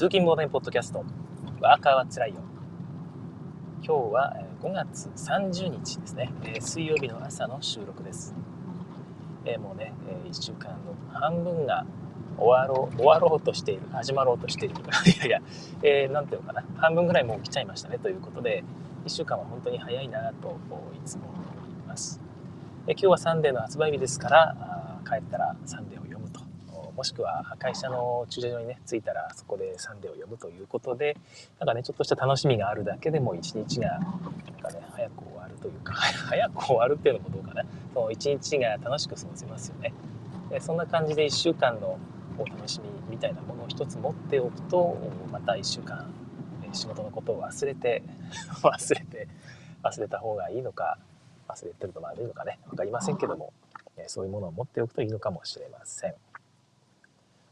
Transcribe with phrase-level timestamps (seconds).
[0.00, 1.04] 通勤モードポッドキャスト、
[1.60, 2.36] ワーカーはつらいよ。
[3.84, 8.34] 今日は5月30日ですね、水曜日の朝の収録です。
[9.44, 9.92] えもうね、
[10.24, 11.84] 1週間の半分が
[12.38, 14.76] 終わろう、終わろうとしている、始まろうとしている。
[15.04, 15.42] いやいや、
[15.82, 18.64] えー、なんていうのかな、半分ぐらいもう来ちゃいましたねということで、
[19.04, 20.56] 1週間は本当に早いなと
[20.96, 22.18] いつも思います。
[22.86, 24.56] え今日はサンデーの発売日ですから、
[25.06, 25.99] 帰ったらサンデー。
[27.00, 31.16] もしくは会社の駐車場にね、着いたらそこでサンデーを読むということで、
[31.58, 34.02] なんかね、ちょっとした楽しみがあるだけでも一日が、なん
[34.60, 35.94] かね、早く終わるというか、
[36.28, 37.64] 早く終わるっていうのもどうかな。
[38.10, 39.94] 一日が楽しく過ごせますよね
[40.50, 40.60] で。
[40.60, 41.98] そんな感じで1週間の
[42.36, 44.94] お楽しみみたいなものを一つ持っておくと
[45.32, 46.12] また1週間
[46.74, 48.02] 仕事のことを忘れて
[48.62, 49.28] 忘れて
[49.82, 50.98] 忘れた方がいいのか
[51.48, 53.52] 忘れてると悪いのかね分かりませんけども
[54.06, 56.14] そういうものを持っておくといいのかもしれません。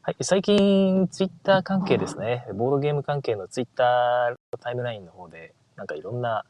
[0.09, 6.47] はい、最近ツイッター関係ですねボードゲーム関係のツイッタータイムラインの方でなんかいろんな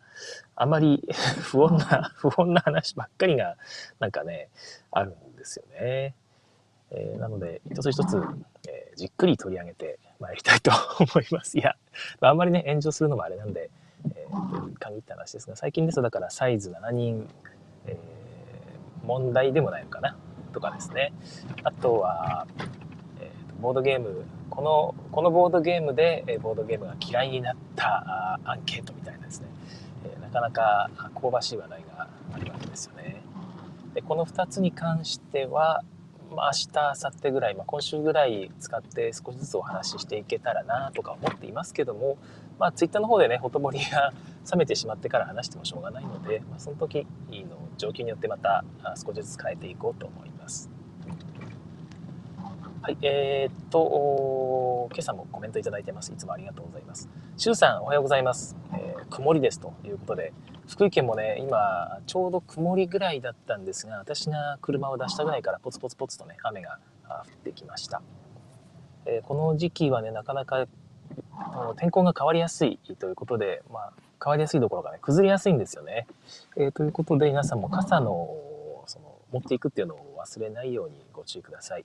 [0.55, 1.03] あまり
[1.42, 3.56] 不穏な不穏な話ばっかりが
[3.98, 4.48] なんかね
[4.92, 6.14] あるんですよね。
[6.92, 8.17] えー、なので、一つ一つ、
[8.69, 10.70] えー、じっくり取り上げてまいりたいと
[11.01, 11.59] 思います。
[11.59, 11.75] いや、
[12.20, 13.70] あ、んまりね、炎上するのもあれなんで、
[14.14, 17.29] えー、限った話ですが、最近ですと、だからサイズ7人、
[17.86, 20.17] えー、問題でもないのかな、
[20.53, 21.12] とかですね。
[21.64, 22.47] あとは、
[23.61, 29.48] ボードゲーム、この、このボードゲームで、えボードゲームが嫌いになったアンケートみたいなですね、
[30.20, 33.23] なかなか香ばしい話題があるわけですよね。
[33.95, 35.83] でこの2つに関しては、
[36.31, 42.17] まあ、明日明後日ぐらい、まあ、今週ぐらい使って少しずつお話ししていけたらなとか思っていますけども、
[42.61, 44.12] まあ、ツイッターの方でねほとぼりが
[44.51, 48.64] 冷めてしまってから話してもしょうがないので、まあ、その時の状況によってまた
[48.95, 50.27] 少しずつ変えていこうと思います。
[52.89, 56.11] はい、えー、っと、今朝もコメントいただいてます。
[56.11, 57.07] いつもありがとうございます。
[57.36, 58.57] しゅうさん、おはようございます。
[58.73, 60.33] えー、曇りですということで、
[60.67, 68.01] 福井県もね、今、ちょうど曇りぐらいだったんですが、私が車を出したぐらいからポツポツポツとね、雨が降ってきました。
[69.05, 70.67] えー、この時期はね、なかなか
[71.77, 73.92] 天候が変わりやすいということで、まあ、
[74.24, 76.07] 変わりやすいどころかね、崩れやすいんですよね。
[76.57, 78.35] えー、ということで、皆さんも傘の、
[78.86, 81.85] その、持っていくっていうのを忘れないようにご注意ください。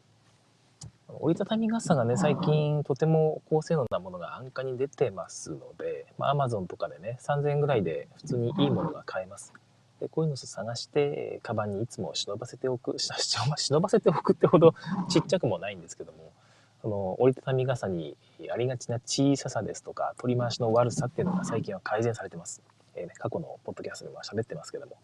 [1.20, 9.54] 折りたたみ傘がね、最近とても高性能なものが安価に出てますので、まあ、Amazon とかでね、3000円ぐらいで普通にいいものが買えます。
[10.00, 14.76] でこういうのを探して、カバンにいつも忍ばせておく、 忍ばせておくってほど
[15.10, 16.34] ちっちゃくもないんですけども、
[16.82, 18.18] その折りたたみ傘に
[18.52, 22.62] ありがちな小ささですとか、取り回しの悪さっていうのが最近は改善されてます。
[22.96, 24.98] えー、ね、過去のポッドキャストでも喋ってますけども、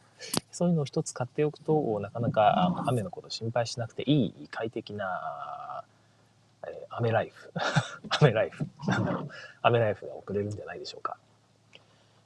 [0.51, 5.85] そういうのを一つ買っておくと、なかなか雨のこと心配しなくていい快適な
[6.67, 7.51] えー、アメライフ。
[8.09, 8.65] アメライフ。
[8.87, 9.29] なんだろう。
[9.61, 11.17] アメライフが送れるんじゃないでしょうか。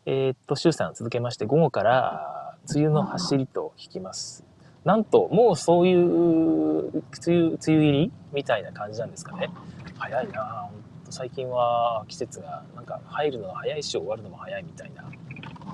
[0.05, 4.43] えー、っと、シュウさん続けまして、午後から梅雨の走りと引きます。
[4.83, 9.49] なんと、もうそういう、梅雨、梅雨入りみたいな感じなんですかね。
[9.97, 15.05] 早いなほんと最近は季節が、なんか入るのが早いし終わるのも早いみたいな、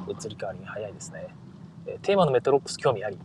[0.07, 1.27] 移り変わりが早いですね。
[1.87, 3.17] えー、テーマのメトロックス興味あり。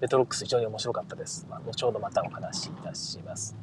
[0.00, 1.46] メトロックス非常に面白かったです。
[1.50, 3.56] まあ、後ほどまたお話しいたします。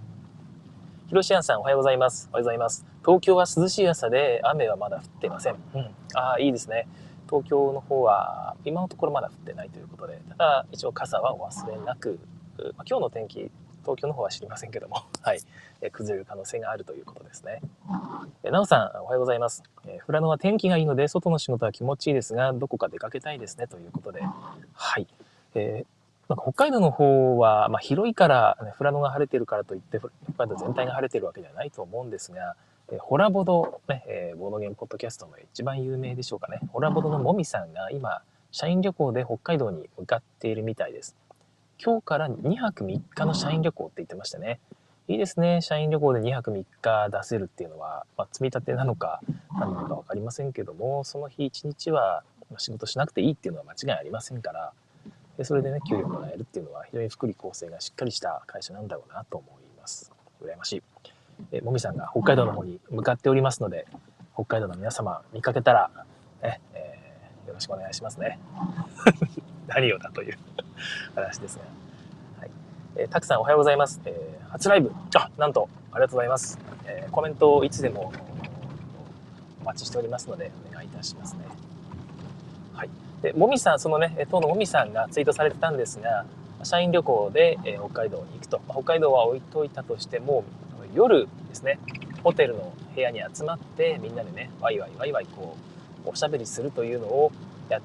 [1.14, 2.28] ひろしあんさん、おはようございます。
[2.32, 2.84] おはようございます。
[3.06, 5.58] 東京は涼しい朝で、雨はまだ降っていません。
[5.76, 5.82] うん。
[6.16, 6.88] ああ、いいですね。
[7.30, 12.18] 東京の方は、今のところまだ降ってないということで、ただ、一応傘はお忘れなく、
[12.58, 13.52] まあ、今日の天気、
[13.84, 15.40] 東京の方は知りませんけども、 はい、
[15.82, 17.62] え崩れる可能性があるということですね。
[18.44, 19.62] えなおさん、おはようございます。
[19.86, 24.24] え富良野は天気がいいので、外の仕事は気持ちいいですが、どこか出かけたいですね、ということで、
[24.74, 25.06] はい。
[25.54, 25.93] えー
[26.30, 30.10] なんか北海道の方は、まあ、広いから、ね、富良野が晴れてるからといって北
[30.46, 32.56] 海道全体が晴れてるわけではないと思うんですが、
[32.92, 36.60] えホラボド、ねえー、ボードゲームポッドキャストの一番有名でしょうかね。
[36.72, 41.16] ホラボドのもみさんが今社員旅行で北海道に向かっているみたいです。
[41.84, 44.60] 今日から2泊3日の社員旅行って言ってましたね。
[45.08, 45.62] いいですね。
[45.62, 49.20] 社員旅行で2泊3日出せるっていうのは、まあ、積み立てなのか
[49.52, 52.24] 何なのか分かりませんけどもその日1日は
[52.58, 54.72] 仕事しなくていいっていうのは間違いありませんから
[55.38, 60.12] でそれでね給料もらえるっていうのは非常に福利厚生がしっかりした会社なんだろうなと思います。
[60.42, 60.84] 羨ましい。
[61.52, 63.88] えもみさんが北海道の方に向かっておりますので
[64.36, 65.90] 北海道の皆様見かけたら、
[66.42, 68.40] ねえー、よろしくお願いしますね。
[69.68, 70.38] 何をだという
[71.16, 71.64] 話ですね、
[72.40, 72.52] はい。
[72.98, 74.92] えー、たくさんおはようございます、えー、初ライブ。
[75.16, 78.12] あなんとありがとうございます、えー、コメントをいつでも
[79.62, 81.73] お待ちしておりますのでお願いいたしますね。
[83.24, 86.26] でもみさんそのね当のもみさんがツイートされてたんですが
[86.64, 90.46] 社員旅行で、え北海道に行くと、北海道は置いといたとしても
[90.94, 91.80] 夜ですね
[92.24, 95.58] ホテルの部屋に集まってみんなでねワイワイワイワイこ
[96.06, 97.32] うおしゃべりするというのを
[97.70, 97.82] や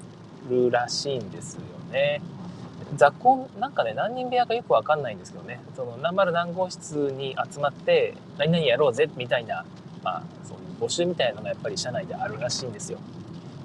[0.49, 1.61] るらしいんですよ
[1.91, 2.21] ね。
[2.95, 9.63] 雑魚なんかね何人部屋かよくわかんないんですけどねその何丸何号室に集まって何々やろうぜみたいな、
[10.03, 12.99] まあ、そういう募集みたいなのがやっぱり社内であるらしいんですよ。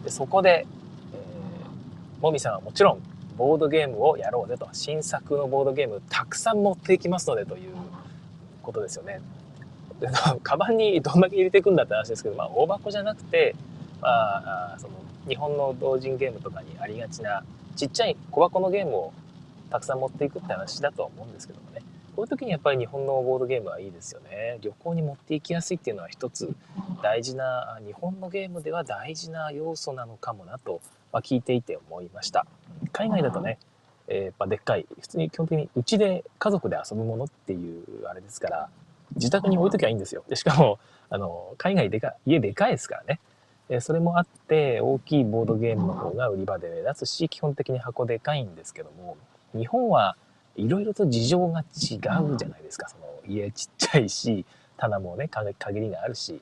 [0.04, 0.66] でそこで、
[2.24, 3.02] もみさんはもちろん
[3.36, 7.74] ボードゲームをやろうぜと新作のボードゲームたくさん持っていきますのでという
[8.62, 9.20] ことですよね。
[10.42, 13.54] カバンにどんだけ入れていくんだって話ですけど、まあ、大箱じゃなくて、
[14.00, 14.08] ま
[14.74, 14.94] あ、その
[15.28, 17.44] 日本の同人ゲームとかにありがちな
[17.76, 19.12] ちっちゃい小箱のゲームを
[19.70, 21.82] たくさん持っていくって話だとは思うんですけどもね
[22.14, 24.58] こういう時にやっぱり日本のボードゲームはいいですよね。
[24.60, 26.54] 旅行に持っていきやすいっていうのは一つ
[27.02, 30.80] 大事な日本のゲームでは大事な要素なのかもなと、
[31.12, 32.46] まあ、聞いていて思いました。
[32.92, 33.58] 海外だとね、
[34.08, 38.68] えー、でっかい普通に基本的にうちで家族で遊ぶものっていうあれですから
[39.16, 40.24] 自宅に置いときゃいいんですよ。
[40.28, 40.78] でしかも
[41.10, 43.20] あの海外でか家でかいですからね。
[43.68, 49.16] えそれもあって大きいボードゲームの方が売り場で目立つし基本的に箱でかいんですけども
[49.54, 50.16] 日本は
[50.56, 51.66] いろいろと事情が違う
[52.36, 54.44] じゃないですかその家ちっちゃいし
[54.76, 56.40] 棚もね限りがあるし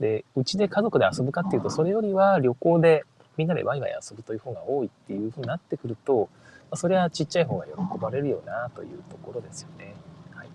[0.00, 3.04] でうちで家族で遊ぶかっていうとそれよりは旅行で
[3.36, 6.28] みんなでワイワイ遊ぶという方が多いっていうふうになってくると
[6.74, 9.94] それはちっちゃい方が喜ばれるよなというところですよね。
[10.34, 10.48] はい、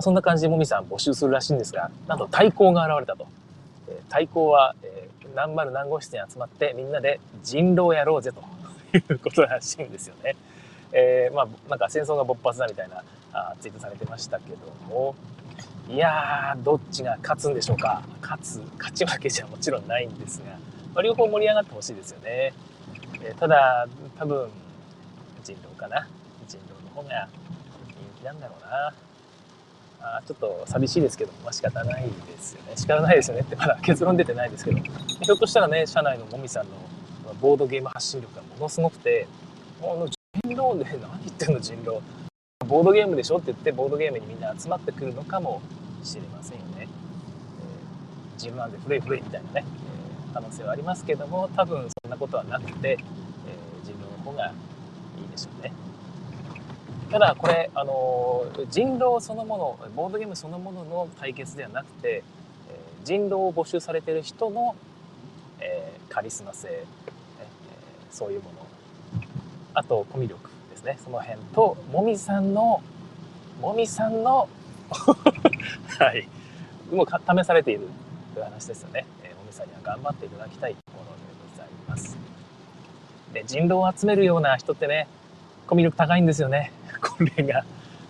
[0.00, 3.26] そんな感じでもみさん募集するらしいんですがなんと対抗が現れたと。
[4.08, 8.40] 対抗は、えー、何丸何号室に集まってみんなで人狼やろうぜと
[8.96, 10.34] いうことらしいんですよね。
[10.98, 13.04] えー、まあなんか戦争が勃発だみたいな
[13.34, 14.56] あツイートされてましたけど
[14.88, 15.14] も。
[15.88, 18.02] いやーどっちが勝つんでしょうか。
[18.20, 20.46] 勝つ勝ち負けじゃもちろんないんですが、
[20.92, 22.52] まあ、両方盛り上がってほしいですよね。
[23.22, 23.86] えー、ただ
[24.18, 24.48] 多分
[25.44, 26.08] 人狼かな。
[26.48, 27.28] 人狼の方が
[27.86, 28.94] 人気なんだろうな。
[30.00, 32.72] あちょっと寂しいですけど、まあ仕方ないですよね。
[32.74, 33.42] 仕方ないですよね。
[33.42, 36.72] ってまだ結論出てないですけど、ひょっとしたらね、社内のもみさんの
[37.40, 39.28] ボードゲーム発信力がものすごくて、
[39.82, 40.08] あの
[40.44, 42.00] 人狼で何言ってんの人狼。
[42.66, 45.62] ボードゲームでしょって言ってボードゲームにみんな集まってくるのかも
[46.02, 46.80] しれませんよね。
[46.80, 46.88] えー、
[48.34, 54.52] 自分なんで古い古いみたいなね、えー、可能性はありますけども、多分そんなことはなくて、えー、人狼の方が
[55.18, 55.72] いいでしょうね。
[57.10, 62.24] ただこれあの人狼そのものボードゲームそのものの対決ではなくて、
[62.68, 64.74] え人狼を募集されてる人の、
[65.60, 66.86] えー、カリスマ性、えー、
[68.10, 68.55] そういうもの
[69.76, 70.98] あとコミュ力ですね。
[71.04, 72.82] その辺ともみさんの
[73.60, 74.48] もみさんの
[75.98, 76.26] はい。
[76.90, 77.88] もう試されている
[78.32, 81.10] という話ですよね、えー、もみさんには頑張っていただきたいところで
[81.52, 82.16] ございます。
[83.34, 85.08] で人狼を集めるような人ってね
[85.66, 86.72] コミュ力高いんですよね。
[87.02, 87.64] これが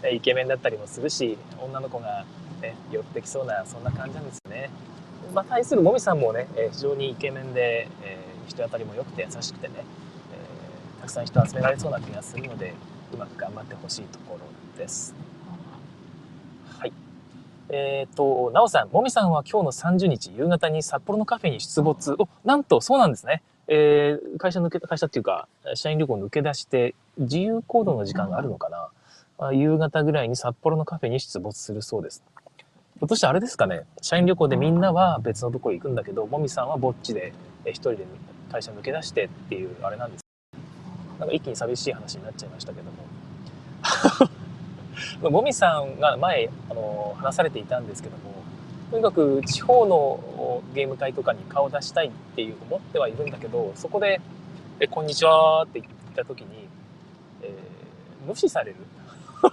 [0.09, 2.25] イケメンだったりもするし女の子が、
[2.61, 4.71] ね、寄ってきそうなそんな感じなんですよね。
[5.35, 9.75] まあ、対するもみさんもね非常にイケメンで、えー、人当たりも良くて優しくてね、
[11.07, 12.75] くさん人集められそうな気がするので
[13.15, 14.41] うまく頑張ってほしいところ
[14.79, 15.15] です。
[16.79, 16.93] はい。
[17.71, 22.17] えっ、ー、と、なおさん、もみさんは今日の30日夕方に札幌のカフェに出没。
[22.19, 23.43] お、なんとそうなんですね。
[23.69, 28.89] えー、会社抜けた、会社っていうか、社員旅行抜け出して、自由行動の時間があるのかな、
[29.39, 32.23] まあ、夕方ぐらいに札幌のカフェに出没するそうです。
[32.95, 37.33] ひょっとしてあれですかね、社員旅行でみんなは別のとこ行くんだけど、もみさんはぼっちで、
[37.65, 38.07] え一人で
[38.51, 40.26] 会社抜け出してっていうあれなんです。
[41.19, 43.07] なんか一気に寂しい話になっちゃいましたけども。
[45.31, 48.35] もみさんが前、あの、話されていたんですけども、
[48.91, 54.21] とにかく地方のゲーム会とかに顔を出したいっていう思ってはいるんだけど、そこで、
[54.79, 56.69] え、こんにちはって言った時に、
[57.43, 58.77] えー、無視される。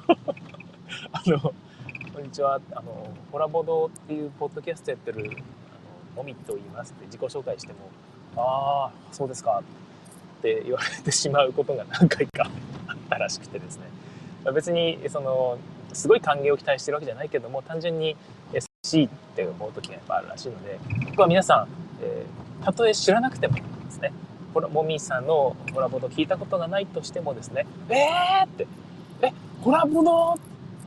[1.11, 1.53] あの、こ
[2.19, 5.33] んにちは、あの、ホラボドっていうポッドキャストやってる、あの、
[6.15, 7.89] もみと言いますって自己紹介しても、
[8.35, 9.82] ああ、そうですかっ
[10.43, 12.49] って言われてしまうことが何回か
[12.87, 13.85] あったらしくてですね。
[14.53, 15.57] 別に、その、
[15.93, 18.17] すごい歓迎を期待してるわけじゃないけども、単純に
[18.85, 20.77] しいって思う時がやっぱあるらしいので
[21.11, 21.67] 僕は皆さん、
[22.01, 24.11] えー、たとえ知らなくてもですね
[24.53, 28.67] これもみさんのコラボド聞いたことがないとしてもですね「えー!」って
[29.23, 29.31] 「え
[29.63, 30.37] コラボド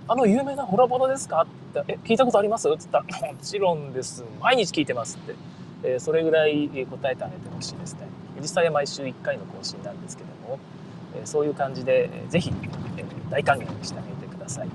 [0.09, 5.35] あの有名なホラボドですか?」って「え聞いたことあります?」って言ったら「もちろんです毎日聞いてます」って、
[5.83, 8.01] えー、それぐらい答えてあげてほしいですね
[8.40, 10.59] 実際は毎週1回の更新なんですけども、
[11.16, 12.52] え、そういう感じで、えー、ぜひ、
[12.97, 14.69] え、大歓迎してあげてください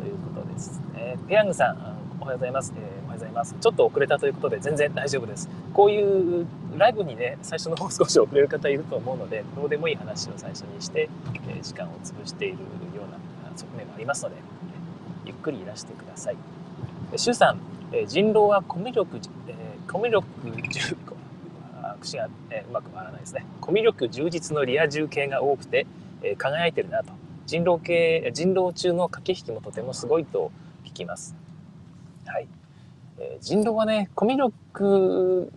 [0.00, 3.56] ということですねペヤングさんおはようございます、え、おはようございます。
[3.60, 5.48] ちょっと遅れたということで全然大丈夫です。
[5.74, 6.46] こういう
[6.78, 11.10] ライブにね、最初の方少し遅れる方いると思うので、どうでもいい話を最初にして、
[11.48, 14.36] え、時間を潰しているような側面がありますので、
[15.24, 16.36] ゆっくりいらしてください。
[17.16, 17.58] 周さん、
[17.92, 19.18] え人狼はコミュ力、
[19.48, 19.54] え
[19.90, 21.11] コミュ力
[21.94, 23.44] 重口が、えうまく回らないですね。
[23.60, 25.86] コミュ力充実のリア充系が多くて、
[26.22, 27.12] え輝いてるなと。
[27.46, 30.50] 人狼系、人狼中の駆け引きもとてもすごいと
[30.84, 31.34] 聞きます。
[32.26, 32.48] はい。
[33.18, 35.50] え人狼はね、コミュ力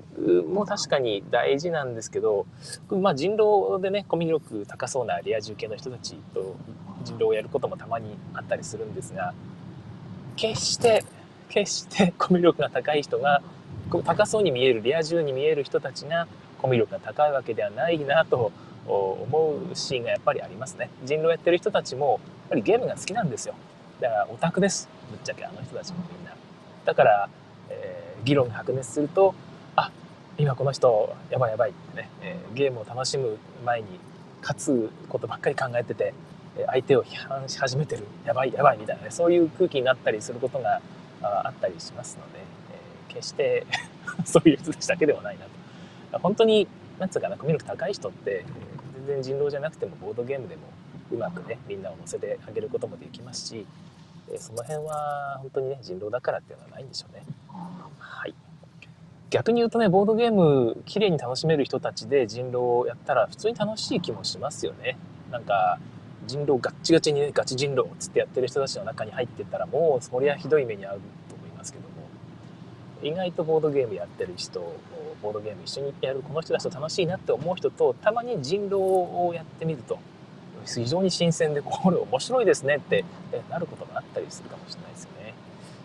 [0.48, 2.46] も確かに大事なんですけど、
[2.90, 6.56] まあ人狼でね、コミュ力高そうなリア充系の人たちと
[7.04, 9.34] 人狼をやることもたまにあったりするんですが、
[10.36, 11.04] 決して、
[11.50, 13.42] 決してコミュ力が高い人が、
[13.90, 16.28] 高そうに見える、リア充に見える人たちが
[16.62, 18.52] コミュ力が高いわけではないなと
[18.88, 20.90] 思うシーンがやっぱりありますね。
[21.04, 23.56] 人狼やってる人たちも、やっぱりゲームが好きなんですよ。
[24.02, 24.90] だからオタクです。
[25.10, 26.36] ぶっちゃけあの人たちもみんな。
[26.86, 27.30] だから、
[27.70, 29.34] えー、議論が白熱すると、
[29.76, 29.92] あ、
[30.38, 33.88] 今この人やばいやばいってね、えー、ゲームを楽しむ前に
[34.42, 36.14] 勝つことばっかり考えてて、
[36.68, 40.80] 相手を批判し始めてるやばいやばいみたいなねそういう空気になったりすることが
[41.22, 42.40] あったりしますので、
[43.16, 43.66] 決して
[44.26, 46.68] そういう人たちだけではないなと本当に
[47.00, 48.46] なんつうかなコミュ力高い人って、
[49.06, 50.62] 全然人狼じゃなくてもボードゲームでも
[51.12, 53.66] うまくねみんなを乗せてあげることもできますし、
[54.38, 57.24] その辺は本当にね人狼だからっていうのはないんでしょうね。
[58.00, 58.34] はい
[59.30, 64.98] 逆に言うとねボードゲーム綺麗に楽しめる人たちで人狼をやったら普通に楽しい気もしますよね。
[65.32, 65.78] なんか
[66.28, 71.02] 人狼ガッチガチにねガチ人狼っつってやってる人たちの中に入ってったらもうそりゃひどい目に遭う
[73.08, 74.60] 意外とボードゲームやってる人
[75.22, 80.00] ボードゲーム一緒にやるこの人たちと楽しいなって思う人とたまに人狼をやってみると
[80.66, 83.06] 非常に新鮮でこれ面白いですねって
[83.50, 85.34] なることがあったりするかもしれないですよね。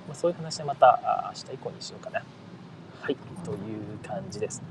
[0.09, 2.23] まあ、そういう話はまた明日以降にしようかな。
[3.03, 3.57] はい、という
[4.07, 4.63] 感じです。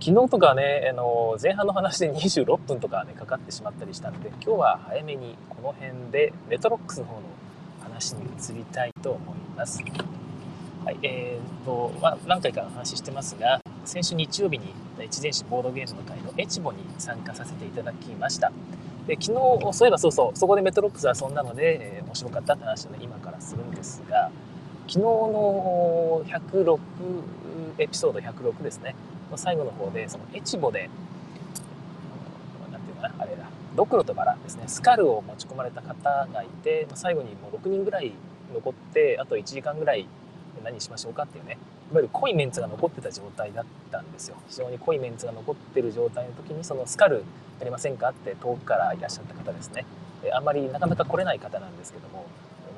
[0.00, 7.22] 昨日とかね、あの前半の話で26分とかね、かかってしまったりしたので、今日は早めにこの辺でメトロックスの方の
[7.82, 9.82] 話に移りたいと思います。
[10.88, 14.72] はい、えーと、まあ、何回か話してますが、先週日曜日に
[15.04, 18.50] 一電子ボードゲームの会のエチボに参加させていただきました。
[19.06, 24.30] で昨日、そういえばそうそう、そこでメトロックス遊んだので、えー、面白かったって話をね、今からするんですが、
[24.86, 26.78] 昨日の106
[27.76, 28.94] エピソード106ですね。
[29.30, 30.88] の最後の方でそのエチボで
[32.72, 33.44] 何て言うかなあれだ
[33.76, 38.14] ドクロとバラですねスカルを持ち込まれた方がいて最後にもう6人ぐらい
[38.54, 40.08] 残ってあと1時間ぐらい
[40.64, 41.58] 何しましょうかっていうね。
[41.90, 44.36] いわゆる濃いメンツが残ってた状態だったんですよ。
[44.48, 47.24] 非常に濃いメンツが残ってる状態の時にそのスカル
[47.58, 49.84] やりませんかって遠くからいらっしゃった方ですね。
[50.32, 52.26] あんまりなかなか来れない方なんですけども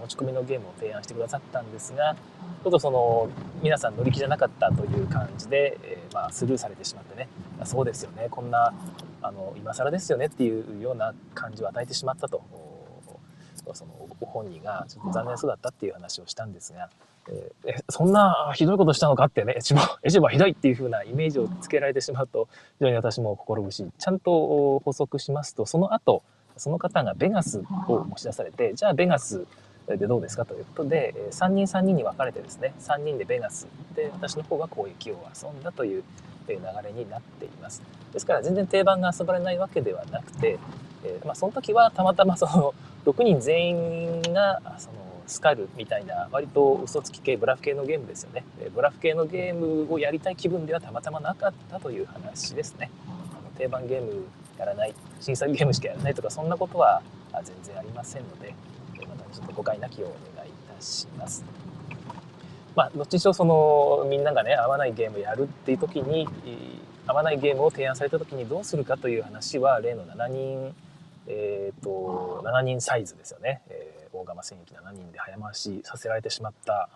[0.02, 3.28] 持ち込みのゲームを提案してくださったんですがちょっとその
[3.62, 7.28] 皆さん乗り気じゃなかったという感じで、えー、まあ、スルーされてしまってね。
[7.64, 8.28] そうですよね。
[8.30, 8.74] こんな
[9.22, 12.42] あの今更ですよねっていうような感じを与えてしまったと。
[13.72, 16.90] そのご本人がちょっと残念そうだったっていう話をしたんですが、
[17.64, 23.90] え、そんなひどいことしたのかってねエチボエチボはひどいっていう風なイメージをつけられてしまうと非常に私も心苦しい。
[23.98, 26.22] ちゃんと補足しますとその後
[26.56, 29.46] その方がベガスを持ち出されてじゃあベガス
[29.86, 36.04] でどうですかということで3人3人に分かれてですね3人でベガスで私の方が攻撃を遊んだという
[36.48, 37.82] 流れになっています。
[38.12, 40.58] ですから全然定番が遊ばれないわけではなくて、
[41.04, 42.74] え、まあ、その時はたまたまその
[43.06, 48.44] 6人全員がそのスカルみたいな割と嘘つき系ブラフ系のゲームですよね。
[48.74, 52.90] ブラフ系のゲームをやりたい気分ではたまたまなかったという話ですね。
[53.56, 54.24] 定番ゲーム
[54.58, 57.02] やらない新作ゲームしかやらないとかそんなことは
[57.42, 58.54] 全然ありませんので
[59.08, 61.44] またちょっと誤解なきをお願いいたします。
[62.74, 66.28] まあ、どっちにしろそのみんながね合わないゲームやるっていう時に
[67.06, 70.74] 合わないゲームを提案された時にどうするかという話は例の7人
[71.26, 76.88] えーと、7人サイズですよね、えー、大釜戦役7人で早回しさせられてしまった、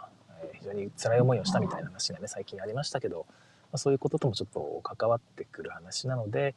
[0.43, 3.35] えー、非常に辛い思いをしたみたいな話がね最近ありましたけど、ま
[3.75, 6.54] あ、そういうことともちょっと関わってくる話なので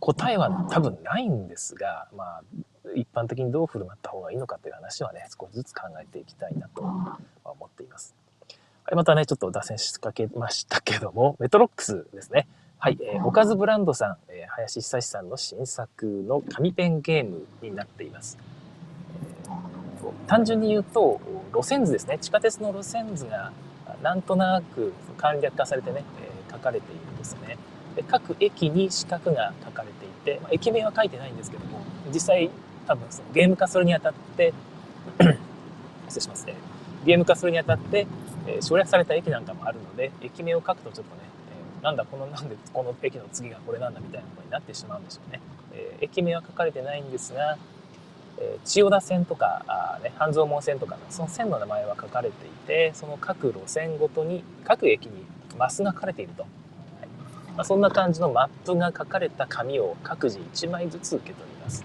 [0.00, 2.42] 答えは多分ないんですが、まあ、
[2.94, 8.14] 一般的にどう振る舞った方がいいのかという話はね、少しずつ考えていきたいなと思っています。
[8.84, 12.46] はい、またね、ちょっと脱線しかけましたけども、メトロックスですね。
[12.78, 18.36] はい、えー、おかずブランドさん、えー、林久志さんの新作の紙ペンゲームになっています。
[20.26, 21.20] 単純に言うと、
[21.52, 22.18] 路線図ですね。
[22.20, 23.52] 地下鉄の路線図が
[24.02, 27.56] なんとなく簡略化されてね、え、書かれているんですね。
[27.96, 31.80] で各駅に四角が書かれていて、まあ、駅名は書いてないんですけども、
[32.12, 32.50] 実際
[32.86, 34.52] 多分そのゲーム化するにあたって
[36.08, 36.54] 失礼しますね
[37.04, 38.06] ゲーム化するにあたって、
[38.46, 41.22] え、省略された駅なんかもあるので駅名を書くとちょっとね、
[41.80, 45.40] え、なんだこのなんでこの駅の次がこれなんだみたいなことになってしまうんでしょうね、
[45.72, 47.58] え、駅名は書かれてないんですが
[48.38, 55.24] え千代田線とかあ、ね、半蔵門線とかのその線の名前は書かれていてその各路線ごとに各駅に
[55.58, 56.50] マスが書かれていると、はい。
[57.56, 61.84] まあ、そんな感じのマップが書かれた紙を各自1枚ずつ受け取ります、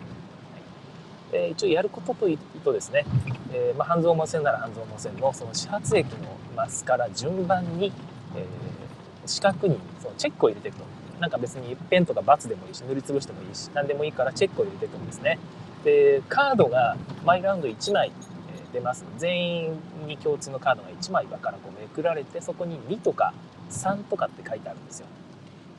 [1.31, 1.41] はい。
[1.41, 3.05] え、一応やることというとですね、
[3.53, 7.91] えー、まあ、半蔵門線なら半蔵門線のその始発駅のマスから順番に、
[8.35, 10.85] えー、四角にそのチェックを入れていくと。
[11.19, 15.37] なんか別にペンとかバツでもいいし塗りつぶしてもいいし何でもいいからチェックを入れていくんですね。
[15.83, 18.11] でカードが毎ラウンド1枚
[18.73, 19.05] 出ます。
[19.17, 23.33] 全員に共通のカードが1枚からこうめくられてそこに2とか
[23.69, 25.07] 3とかって書いてあるんですよ。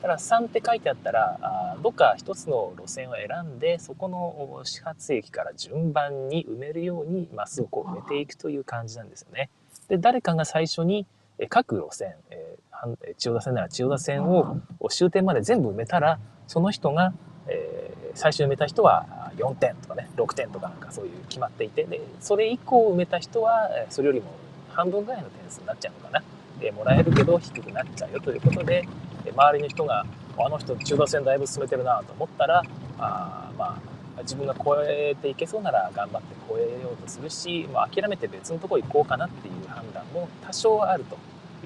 [0.01, 9.49] だから3って書いてあったらあどっか1つの路線を選んでそこの始発駅から順番に埋めるようにマスをこう埋めていくという感じなんですよね。
[9.87, 11.05] で誰かが最初に
[11.49, 14.57] 各路線、えー、千代田線なら千代田線を
[14.89, 17.13] 終点まで全部埋めたらその人が、
[17.47, 19.05] えー、最初埋めた人は
[19.37, 24.31] 4点とかね6点とかなんかそういう決まっていてでそれ以降埋めた人はそれよりも
[24.69, 26.23] 半分ぐらいの点数になっちゃうのかな。
[26.59, 28.87] でもらえるけど低くなっちゃうよということで
[29.35, 30.05] 周りの人が
[30.37, 32.61] あの人中華線だいぶ進めてるなと思ったら
[32.99, 33.81] あま
[34.17, 41.17] あ自分が超えていけそうなら頑張って超えようとするし、まあ、諦めて別のとこ行こうかなっていう判断も多少あると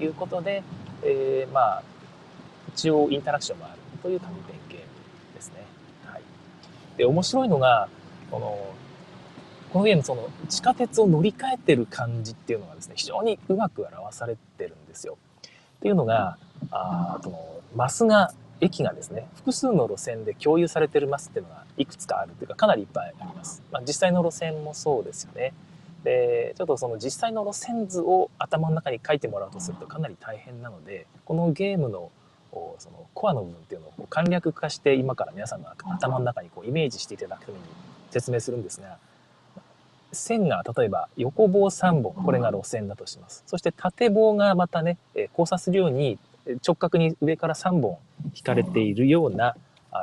[0.02, 0.62] いうことで、
[1.02, 1.82] えー、まあ
[2.74, 4.55] 一応インタラクションもあるという紙弁
[6.96, 7.88] で、面白いのが、
[8.30, 8.58] この、
[9.72, 15.18] このゲーム、その、地下鉄を乗り換えてる感じっていうのがですね、非常にうまく表されてるんですよ。
[15.78, 16.38] っていうのが、
[16.70, 17.38] あその、
[17.74, 23.62] マスが、駅がですね、複数の路線で共有されてるマスっていうのがいくつかあるっていうか、かなりいっぱいあります。
[23.70, 25.52] まあ、実際の路線もそうですよね。
[26.04, 32.10] で、ちょっとその実際の路線図を頭の中に書いてもらうとするとかなり大変なので、このゲームの
[32.56, 37.64] こうそのコアの部分っていうのをこう簡略化して今から皆さんの頭の中にこうイメージしていただくために
[38.10, 38.96] 説明するんですが
[40.12, 43.42] 線が例えば横棒3本これが路線だとします。
[43.46, 46.18] そして縦棒がまたね交差するように
[46.66, 47.98] 直角に上から3本
[48.34, 49.54] 引かれているような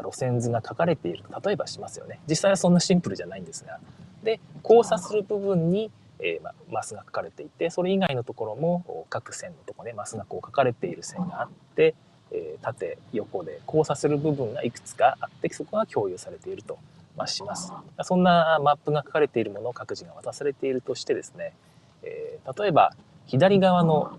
[0.03, 2.19] 路線図が書かれていると例えばしますよね。
[2.29, 3.79] 実際はそんなシンプルじゃないんですが。
[4.23, 11.95] で交差する部分にえー、まマスが書かれていてそれ以外のところも各線のとこねマスがこう書かれている線があって
[12.33, 16.79] えー、縦横で交差する部分がいくつかあってそこが共有されていると、
[17.15, 17.71] まあ、します。
[18.01, 21.53] そんなマップが書かれているものを各自が渡されているとしてですね、
[22.01, 22.93] えー、例えば
[23.27, 24.17] 左側の、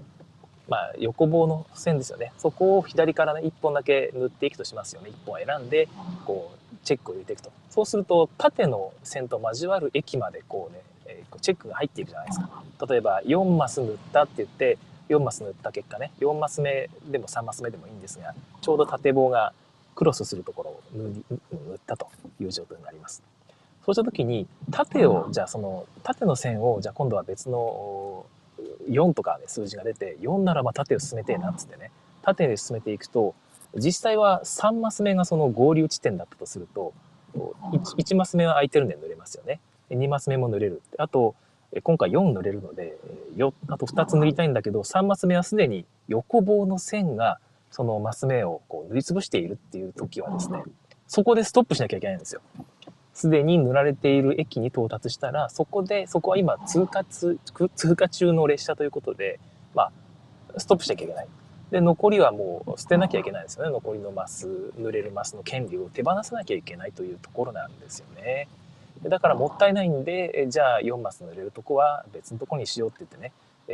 [0.68, 2.32] まあ、横棒の線ですよね。
[2.38, 5.10] そこを左からね1本だけ塗っていくとしますよね。
[5.10, 5.88] 1本選んで
[6.24, 7.50] こうチェックを入れていくと。
[7.68, 12.62] そうすると縦の線と交わる駅までこうね、えー、チェックが入っていくじゃないですか。
[12.88, 19.52] 例えば4マス塗ったって言って4マス塗った結果ね4マス目でも3マス目でもいいんですがちょうど縦棒が
[19.94, 22.08] クロスするところを塗ったと
[22.40, 23.22] いう状態になります。
[23.84, 28.24] そうした時に縦をじゃあその縦の線をじゃあ今度は別の
[28.88, 31.90] 4とかね数字が出て4ならば縦を進めてえなっつってね
[32.22, 33.34] 縦に進めていくと
[33.76, 36.94] 実際は3マス目がその合流地点だったとすると
[37.36, 39.60] 1, 1マス目は空いてるんで塗れますよね。
[39.90, 40.82] 2マス目も塗れる。
[40.96, 41.34] あと
[41.82, 42.96] 今回4塗れるので、
[43.36, 47.38] よあと2つ塗りたいんだけど、3マス目はすでに横棒の線が
[47.70, 50.62] そのマス目をこう塗りつぶしているっていう時はですね、
[51.08, 52.40] そこでストップしなきゃいけないんですよ。
[53.14, 57.38] すでに塗られている駅に到達したら、そこで、そこは今通過通、
[57.76, 59.38] 通過中の列車ということで、
[59.74, 59.92] まあ、
[60.58, 61.28] ストップしなきゃいけない。
[61.70, 63.70] で、残りはもう捨てなきゃいけないですよね。
[63.70, 68.48] 残りのマス、塗れるマスの権利を手放さなきゃいけないというところなんですよね。
[69.02, 73.32] だからもったいないんで、じゃあ4マス塗れるとこは別のとこにしようって言ってね、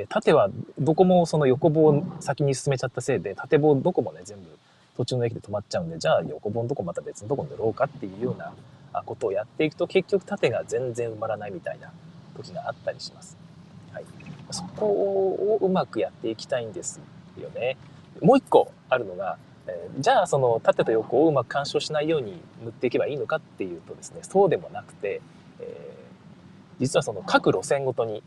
[0.09, 4.45] 縦はどこもその横棒を先に進めちゃったせいで、縦棒どこもね、全部
[4.97, 8.53] 途中の駅で止まっちゃうんで、じゃあ横棒のとこまた別のとこ塗ろうかっていうような
[9.05, 11.93] ことをやっていくと、結局縦が全然埋まらないみたいな
[12.37, 13.37] 時があったりします。
[13.93, 14.05] はい。
[14.51, 17.01] そこをうまくやっていきたいんです
[17.41, 17.77] よね。
[18.21, 19.39] もう一個あるのが、
[19.71, 25.21] えー、じゃあその縦と横をうまく干渉しないように塗っていけばいいのかっていうとですねそうでもなくて、
[25.61, 28.23] えー、実はその各路線ごとに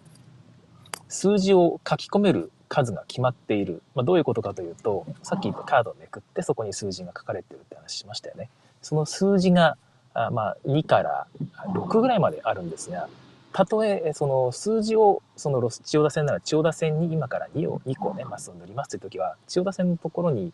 [1.10, 8.50] 数字を書き込める数が決まっている、まあ、どういうことかというとさっき言ったカードをめくってそこに数字が書かれてるって話しましたよね。
[8.82, 9.78] その数字が
[10.14, 11.28] あまあ2から
[11.68, 13.08] 6ぐらいまであるんですが
[13.54, 20.52] たとえその数字をその千代田線なら千代田線に今から2を2個ねマスを塗りますという時は千代田線のところに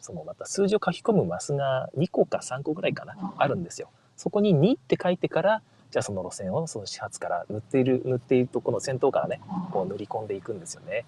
[0.00, 3.88] そのまた数字を書き込むマスが2個か3個ぐらいかな、あるんですよ。
[4.16, 9.40] そこに2って書いてから、じゃあその路線をその始発から塗っている、塗っているとこの先頭からね、
[9.72, 11.04] こう塗り込んでいくんですよね。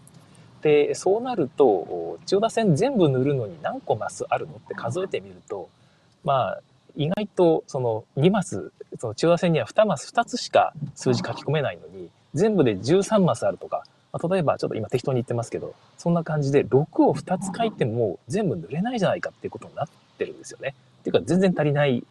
[0.62, 5.68] で、そうなると、千代田線全部塗るのに何個マスあるのって数えてみると、
[6.24, 6.60] まあ、
[6.96, 20.74] 意外とその2マスその千代田線には2マス、2つしか数字書き込めないのに、全部で13マスあるとか、まあ、例えばちょっと今適当に言ってますけど、そんな感じで6を2つ書いても全部塗れないじゃないかっていうことになってるんですよね。
[21.00, 22.04] っていうか全然足りない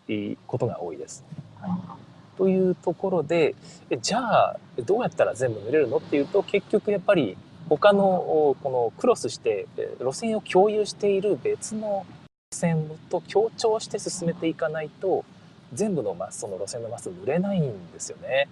[0.47, 1.23] ことが多いです。
[1.59, 3.55] はい、というところで、
[4.01, 7.37] じゃあどうやったら全部塗れるのっていうと結局やっぱり
[7.69, 9.67] 他のこのクロスして
[9.99, 12.05] 路線を共有している別の
[12.51, 15.25] 路線と強調して進めていかないと
[15.73, 18.47] 全部のマスその路線のマス塗れないんですよね。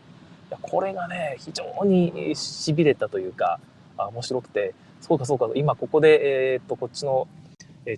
[0.62, 3.60] これがね非常にしびれたというか
[3.98, 7.28] 面白くてそうかそうか今ここで、えー、っとこっちの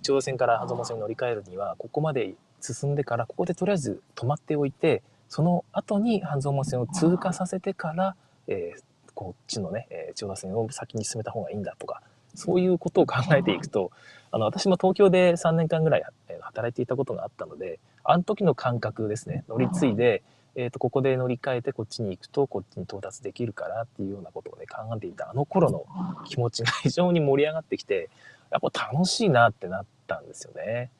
[0.02, 8.82] 中央線から半蔵門線に乗り換えるにはここまで進んでからここでとりあえず止まっておいてその後に半蔵門線を通過させてから、えー、
[9.14, 12.02] こっちのね、えー、千代田線を先に進めた方がいいんだとか、
[12.34, 13.90] そういうことを考えていくと、
[14.30, 16.04] あの、私も東京で3年間ぐらい
[16.40, 20.22] 働いていたことがあったので、あの時の感覚ですね、乗り継いで、
[20.58, 25.86] えっ、ー、と、ここで乗り換えてこっちに行くと、こっちに到達できるからっていうようなことをね、考えていたあの頃の
[26.26, 28.10] 気持ちが非常に盛り上がってきて、
[28.50, 30.90] やっぱ楽しいなってなったんですよね。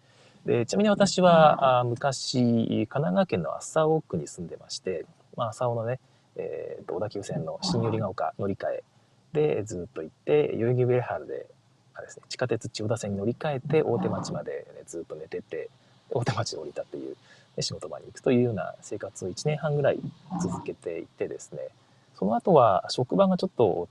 [0.47, 5.05] でちなみに私はあ昔神奈川県の麻生区に住んでまして、
[5.37, 5.99] まあ、麻生のね
[6.39, 8.85] えーと、小田急線の新百合ヶ丘乗り換え
[9.33, 11.47] でずっと行って代々木上原で
[11.95, 15.69] あです、ね、地下鉄千代田線に乗り換えて大手町まで、ね、ずっと寝てて
[16.11, 17.17] 大手町に降りたっていう、ね、
[17.63, 20.01] 仕事場に行くというような生活を1年半ぐらい
[20.43, 21.69] 続けていてですね。
[22.15, 23.89] その後は職場がちょっと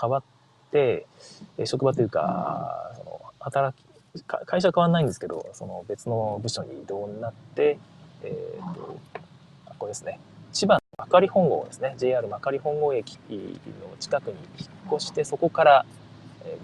[0.00, 0.22] 変わっ
[0.72, 1.06] て
[1.64, 7.78] 職場というかその働き会社変わんないんですけどその別の部署に移動になって、
[8.22, 8.98] えーと、と
[9.78, 10.18] これですね。
[10.52, 11.94] 千葉幕張本郷ですね。
[11.98, 15.86] JR 幕張本郷駅の近くに引っ越してそこから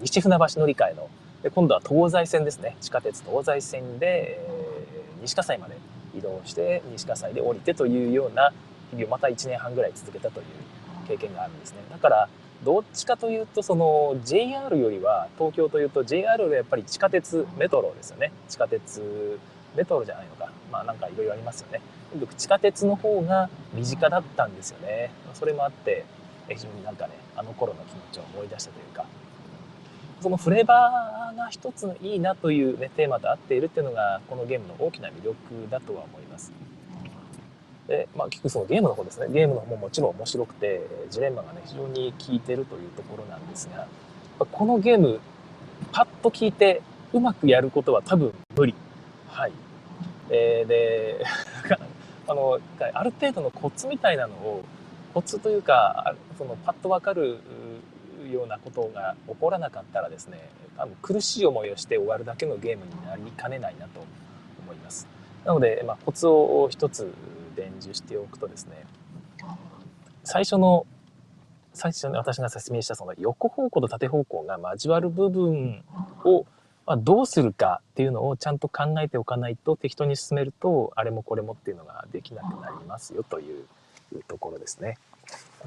[0.01, 1.09] 西船橋乗り換えの
[1.43, 2.75] で今度は東西線ですね。
[2.81, 5.77] 地下鉄東西線で、えー、西葛西まで
[6.17, 8.51] 移動して西葛西で降りてというような
[8.91, 10.45] 日々をまた1年半ぐらい続けたという
[11.07, 11.79] 経験があるんですね。
[11.91, 12.29] だから
[12.63, 18.31] どっちかというとその JR よりは東京というと JR よりやっぱり地下鉄メトロですよね。
[18.49, 19.39] 地下鉄
[19.75, 20.51] メトロじゃないのか。
[20.71, 21.81] まあなんかいろいろありますよね。
[22.37, 25.11] 地下鉄の方が身近だったんですよね。
[25.33, 26.05] それもあって
[26.49, 29.05] 非常になんかねあの頃の気持ちを思い出したというか
[30.21, 35.35] そのフレーバーが一つのいいなという、ね、テーマと合っているっていうのがこのゲームの大きな魅力
[35.69, 36.51] だとは思います。
[37.87, 39.27] で、まあ、結局そのゲームの方ですね。
[39.29, 43.87] ゲームの方ももちろん面白くてジレンマがね非常に効いてるというところなんですが
[44.39, 45.19] このゲーム
[45.91, 46.81] パッと聞いて
[47.13, 48.73] うまくやることは多分無理。
[49.27, 49.51] はい。
[50.29, 51.23] えー、で
[52.27, 52.59] あの
[52.93, 54.63] ある程度のコツみたいなのを
[55.13, 57.39] コツというかそのパッと分かる
[58.29, 64.01] うようなことが起こらなかったらですね多分苦しい思いをして終わるだけのゲームになりかねないなと
[64.63, 65.07] 思います
[65.45, 67.13] なので、まあ、コツを一つ
[67.55, 68.85] 伝授しておくとですね
[70.23, 70.85] 最初の
[71.73, 75.83] 最初に私が説明したその横方向と縦方向が交わる部分
[76.23, 76.45] を
[76.85, 83.65] ま、どうするかっていうのをちゃんと考えておかないと適当に進めるとあれもこれもっていうのができなくなりますよという
[84.27, 84.97] ところですね。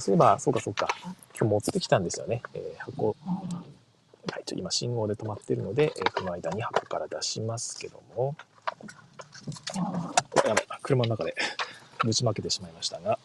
[0.00, 0.88] そういえば、そうかそうか。
[1.38, 2.42] 今日持ってきたんですよね。
[2.54, 3.16] えー、箱。
[4.30, 8.34] はい、ちょ今信号で止まってるので、えー、この間に箱から出しますけども。
[10.44, 11.34] やばい、車の中で
[12.04, 13.18] ぶちまけてしまいましたが。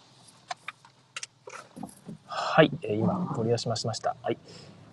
[2.25, 4.15] はい、えー、今取り出しました。
[4.21, 4.37] はい。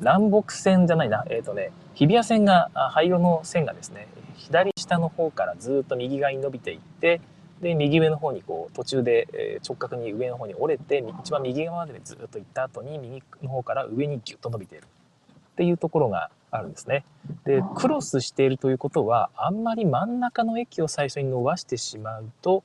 [0.00, 7.20] 南北線じゃないな、えっ、ー、とね、日比谷線が、灰色の線がですね、左下の方からずっと右側に伸びていって、
[7.60, 17.04] で、右上の方にこう、途中で、直角に上の方に折れて、一番右側までずっと行った後に、右の方から上にギュッと伸びているっていうところがあるんですね。
[17.44, 22.62] で、クロスしているということは、あんまり真ん中の駅を最初に伸ばしてしまうと、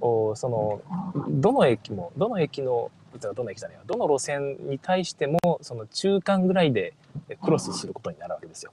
[0.00, 0.80] おその、
[1.28, 6.94] どの駅も、どの駅のどの駅じゃないどの路線に対してもその中間ぐらいで
[7.42, 8.72] クロスすることになるわけですよ。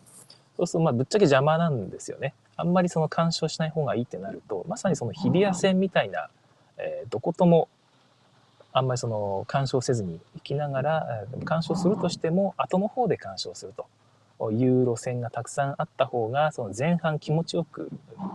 [0.57, 2.33] そうするとまあぶっちゃけ邪魔なんですよね。
[2.59, 6.29] あんまりその干渉しない方がいいってなるとまさにその日比谷線みたいな、
[6.77, 7.67] えー、どことも
[8.71, 13.87] あんまりその干渉せずに行きながら干渉するとしても後の方で干渉すると。
[14.53, 17.89] いう路線がたくさんあった方がその前半気持ちよく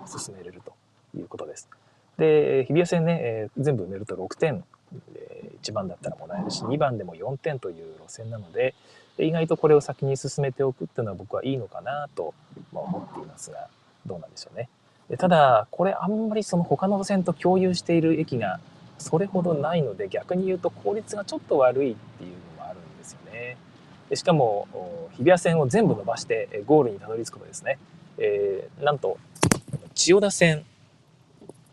[0.04, 0.74] 進めれると
[1.16, 1.66] いうことです。
[2.18, 4.64] で日比谷線ね、えー、全部埋めると6点。
[5.62, 8.74] 1番だったらもらえるし2番でも4点という路線なので
[9.18, 12.34] 意外とこれを先に進めておくっていうのは僕はいいのかなと
[12.72, 13.68] 思っていますが
[14.06, 14.68] どうなんでしょうね。
[15.18, 18.60] ただこれあんまりその他の路線と共有している駅が
[18.98, 23.56] それほどないので逆に言うと効率がちょっと悪いっていうのもあるんですよね。
[24.14, 24.66] しかも
[25.12, 27.78] 日比谷線を全部伸ばしてゴールにたどり着くとですね、
[28.18, 29.18] えー、なんと
[29.94, 30.64] 千代田線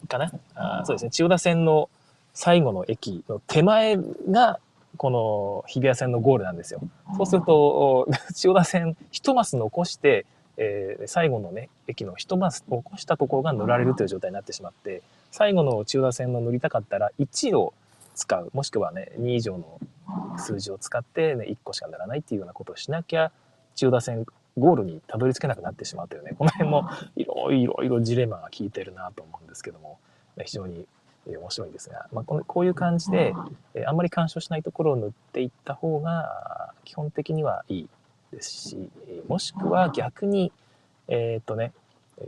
[0.08, 0.32] かな？
[0.56, 1.90] あそうですね千代田線の
[2.34, 3.98] 最後の駅の手前
[4.30, 4.60] が、
[4.96, 6.80] この日比谷線のゴールなんですよ。
[7.18, 10.26] そうすると、千代田線一マス残して、
[10.58, 17.74] えー、最後のね、駅の一マス残したところが乗られるという状態になってしまって、最後の千代田線の乗りたかったら1を
[18.16, 19.80] 使う、もしくはね、2以上の
[20.38, 23.32] 数字を使って、ね、1個しかならないっていうようなことをしなきゃ、
[23.76, 24.26] 千代田線
[24.58, 30.00] ゴールにたどり着けなくなってしまうというね、この辺もいろいろいろジレマが効いてるなと思うんですけども、
[30.44, 30.86] 非常に
[31.26, 33.34] 面白いんですが、まあ、このこういう感じで、
[33.74, 37.90] えあんまり干渉しないところを塗っていった方が基本的にはいい
[38.32, 38.90] ですし、
[39.28, 40.52] もしくは逆に、
[41.08, 41.74] えっ、とね、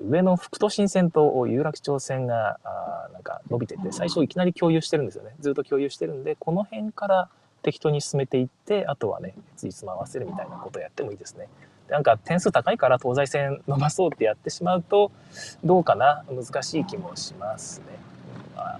[0.07, 5.35] 上の副都心線と有楽町線があなんか伸びてて、最初いきなり共有してるんですよね。
[5.39, 7.29] ずっと共有してるんで、この辺から
[7.61, 11.47] 適当に進めていって、あとはね、ついつま合わせるみたいなことをやってもいいですね
[11.87, 11.93] で。
[11.93, 15.11] なんか点数高いから東西線伸ばそうってやってしまうと、
[15.63, 16.25] どうかな？
[16.29, 17.85] 難しい気もしますね。
[18.55, 18.79] あ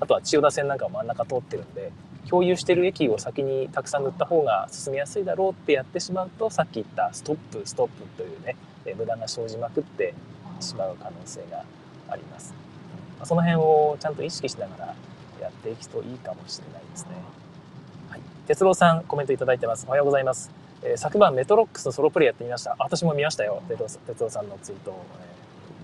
[0.00, 1.92] あとは千代田線なんか真ん中通ってるんで、
[2.28, 8.56] 共有してる駅を先にたくさん塗った方が進みやすいだろうってやってしまうと、さっき言ったストップ、ストップというね、
[8.96, 10.14] 無駄が生じまくって
[10.60, 11.64] しまう可能性が
[12.08, 12.54] あります。
[13.24, 14.94] その辺をちゃんと意識しながら
[15.40, 17.10] やっていくといいかもしれないですね。
[18.10, 18.20] はい。
[18.46, 19.86] 哲郎さん、コメントいただいてます。
[19.86, 20.50] おはようございます。
[20.82, 22.76] えー、昨晩メトロックスのソロプレイやってみました。
[22.78, 23.62] 私も見ましたよ。
[23.68, 24.90] 哲郎さんのツイート、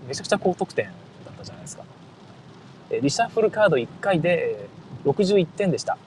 [0.01, 0.91] えー、めちゃくちゃ高得点だ
[1.31, 1.83] ったじゃないですか。
[2.91, 4.67] えリシャッフルカード1回で、
[5.05, 5.97] 61点でした。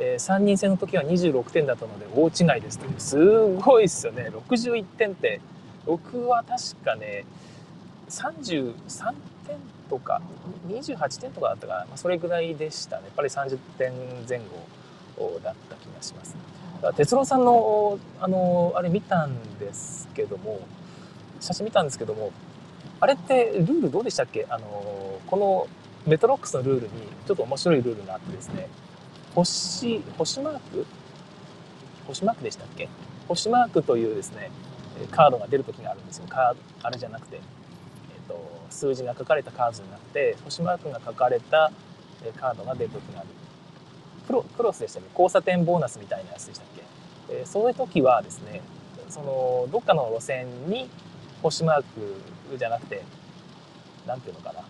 [0.00, 2.94] えー、3人制の時は26点だったので大違いですという。
[2.98, 4.30] すごいですよね。
[4.48, 5.40] 61点って、
[5.86, 7.24] 僕は確かね、
[8.08, 8.74] 33
[9.46, 9.58] 点
[9.88, 10.20] とか
[10.68, 13.04] 28点とかだったかな、まあ、それぐらいでしたね。
[13.06, 13.92] やっぱり30点
[14.28, 14.38] 前
[15.18, 16.34] 後だった気がします。
[16.96, 20.60] 哲郎さんのあのあれ見たんですけども
[21.38, 22.32] 写真見たんですけども
[23.00, 24.46] あれってルールどうでしたっけ？
[24.48, 25.68] あのこの
[26.06, 26.92] メトロックスのルールに
[27.26, 28.68] ちょっと面白いルールがあってですね。
[29.34, 30.86] 星星マーク？
[32.06, 32.88] 星マークでしたっけ？
[33.28, 34.50] 星マークというですね
[35.10, 36.26] カードが出る時があるんですよ。
[36.28, 37.42] カードあれじゃなくてえっ
[38.28, 41.72] と、数字が書かれたカードになって星マークが書かれた
[42.38, 43.28] カードが出る時がある。
[44.26, 45.08] クロクロスでしたっけ？
[45.10, 46.82] 交差点ボーナスみたいなやつでしたっけ、
[47.30, 48.60] えー、そういう時はですね
[49.08, 50.88] そのどっかの路線に
[51.42, 53.02] 星マークじゃなくて
[54.06, 54.60] 何ていうのかな、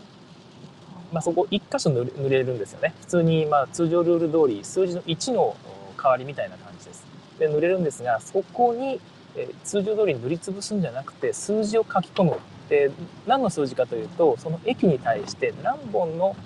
[1.12, 2.94] まあ、そこ1箇所塗れるんですよね。
[3.00, 5.56] 普通にまあ通常ルール通り数字の1の
[5.96, 7.04] 代わりみたいな感じです。
[7.38, 9.00] で塗れるんですがそこに
[9.36, 12.38] え通常通り塗りつぶすんじゃなくて数字を書き込む。
[12.68, 12.90] で
[13.26, 16.36] 何の数字かというとその駅に対して何本の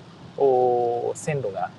[1.13, 1.69] 線路が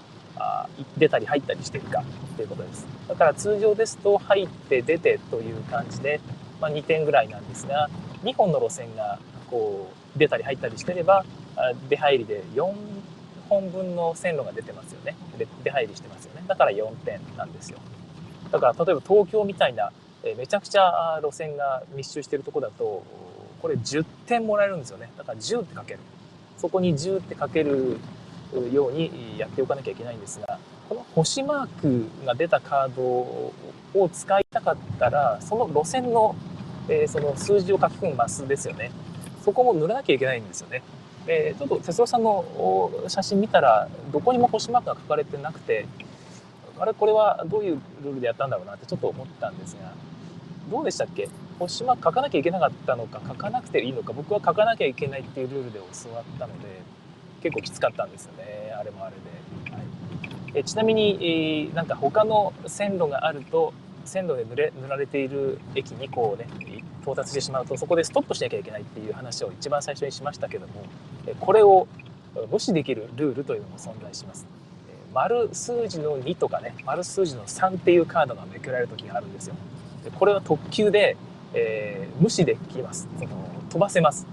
[0.96, 2.04] 出たり入ったりしているか。
[2.36, 2.86] ということです。
[3.08, 6.20] だから通常ですと入って出てという感じで、
[6.60, 7.88] まあ、2点ぐらいなんですが
[8.24, 9.18] 2本の路線が
[9.50, 11.24] こう出たり入ったりしてれば
[11.88, 12.72] 出入りで4
[13.48, 15.16] 本分の線路が出てますよね。
[15.64, 16.44] 出入りしてますよね。
[16.46, 17.78] だから4点なんですよ。
[18.50, 19.92] だから例えば東京みたいな
[20.36, 23.04] めちゃくちゃ路線が密集してるとこだと
[23.62, 25.10] これ10点もらえるんですよね。
[25.16, 26.00] だから10って書ける。
[26.58, 27.98] そこに10って書ける
[28.72, 33.52] ようにやっておかなきゃいけないんですがこの星マークが出たカードを
[34.12, 36.34] 使いたかったらその路線の,、
[36.88, 38.90] えー、その数字を書き込むマスですよね。
[39.44, 40.82] そこも塗らなきゃいけないんですよね。
[41.26, 45.86] え、ちょっと哲郎さんの写真見たらどこにも星マークが書かれてなくて
[46.78, 49.92] あれこれはどういうルールでやったんだろうなってちょっと思ったんですが
[50.70, 51.28] どうでしたっけ？
[51.58, 56.68] 星は書かなきゃいけなかったのか書かなくていいのか僕は書かなきゃいけないっていうルールで教わったので
[57.42, 59.82] 結構きつかったんですよねあれもあれで、はい、
[60.54, 63.72] えちなみに、え、なんか他の線路があると
[64.04, 70.84] 線路で塗れ塗られている駅にこうね行っ到達してしまうとそこでストップしなきゃいけないっていう話を一番最初にしましたけども
[71.38, 71.86] これを
[72.50, 74.46] 無視できるルールというのも存在します。
[75.14, 79.54] 丸数字の2とかね丸数字の3っていうカードがめくられる時があるんですよ。
[80.18, 81.16] これは特急で、
[81.54, 83.08] えー、無視できます。
[83.18, 83.30] その
[83.70, 84.26] 飛ばせます、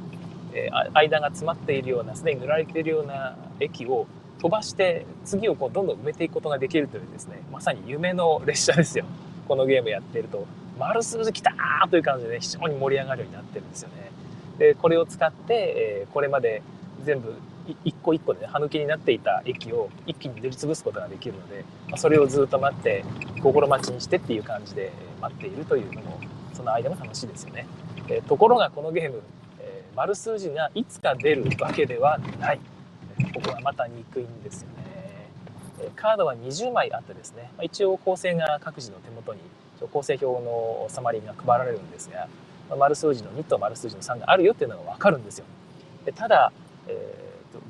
[0.54, 4.08] えー、間が詰まっているようなすでに塗られているような駅を
[4.42, 9.06] 飛ばして次をこうどんどん埋めていくことができるというですねまさに夢の列車ですよ。
[9.48, 10.46] このゲームやってると
[10.80, 14.12] 丸数字きたーという感じで、ね、非常に盛り上がるようになってるんですよね
[14.58, 15.54] でこれを使って、
[16.04, 16.62] え、これまで
[17.04, 17.34] 全部
[17.84, 23.04] 一個一個で、ね、歯抜きになっていた駅を一気に塗りつぶすことができるので、ま、それをずっと待って
[23.42, 26.20] 心待ちにしてっていう感じで待っているというのも
[26.54, 27.66] その間も楽しいですよね。
[28.10, 29.22] えところがこのゲーム、
[29.60, 32.60] えー、丸数字がいつか出るわけではない。
[33.34, 34.83] ここがまた憎いんですよね。
[35.96, 39.40] カードは20枚あってですね、ま、一応構成が各自の手元に
[39.92, 42.28] 構成表のサマリーが配られるんですが、
[42.70, 45.46] ま、丸数字の2と丸数字の3があるよっていうのが分かるんですよ。
[46.06, 46.52] でただ、
[46.88, 47.24] えー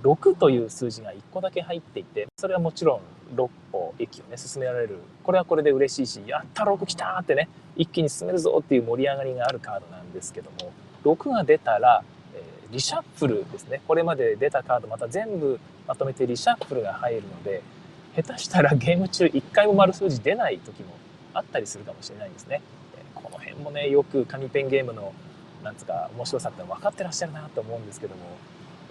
[0.04, 3.02] 6という数字が1個だけ入っていてそれはもちろ
[3.34, 10.71] ん6歩駅をね進められるこれはこれで嬉しいしやった6来たってね一気に進めるぞっていう盛り上がりがあるカードなんですけども
[11.04, 17.62] 6が出たら、え、リシャッフルですねこれまで出たカードまた全部まとめてリシャッフルが入るので
[18.15, 20.93] 下手したらゲーム中1回も丸数字出ない時も
[21.34, 22.62] あったりするかもしれないんですね。
[23.15, 25.13] この辺もねよく紙ペンゲームの
[25.63, 28.21] なんつうか面白さって分かってらっしゃるなと思うんですけども、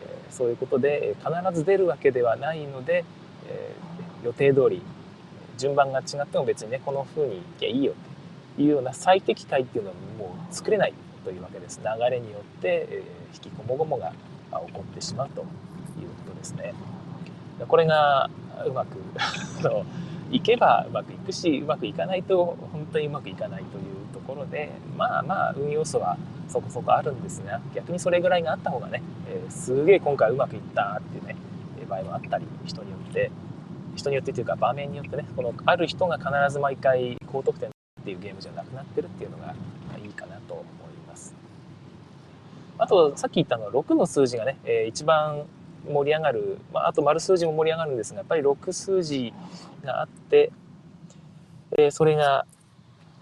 [0.02, 3.04] え、そういうことで必ず出るわけではないので、
[3.46, 3.74] え、
[4.24, 4.82] 予定通り
[5.58, 13.02] 順番が違っても別にねこの風にいけいいよっていうような最適解っていうのはもう作れないというわけです流れによって、え、
[13.34, 14.12] 引きこもごもが
[14.66, 16.74] 起こってしまうということですね。
[17.68, 18.28] これが
[18.66, 18.98] うまく
[20.30, 26.16] いけばうまくいくしうまくいかないと本当にうまくいかないというところでまあまあ運要素は
[26.48, 31.36] そこそこあるんですが逆にそれぐらいがあった方がね、えー、すげえ今回うまくいったっていうね
[31.92, 33.30] 場合もあったり人によって
[33.94, 37.72] 人によってというか場面によってねこのある人が必ず毎回高得点っ
[38.04, 39.54] ていうゲームじゃなくなってるっていうのが
[40.02, 40.64] いいかなと思い
[41.06, 41.34] ます。
[42.78, 45.44] あとさっき言ったの6の数字がね、えー、一番
[45.86, 49.32] 盛り上がる、まあ、あと丸数字も盛り上がるんですがやっぱり6数字
[49.84, 50.52] があって、
[51.76, 52.46] え、それが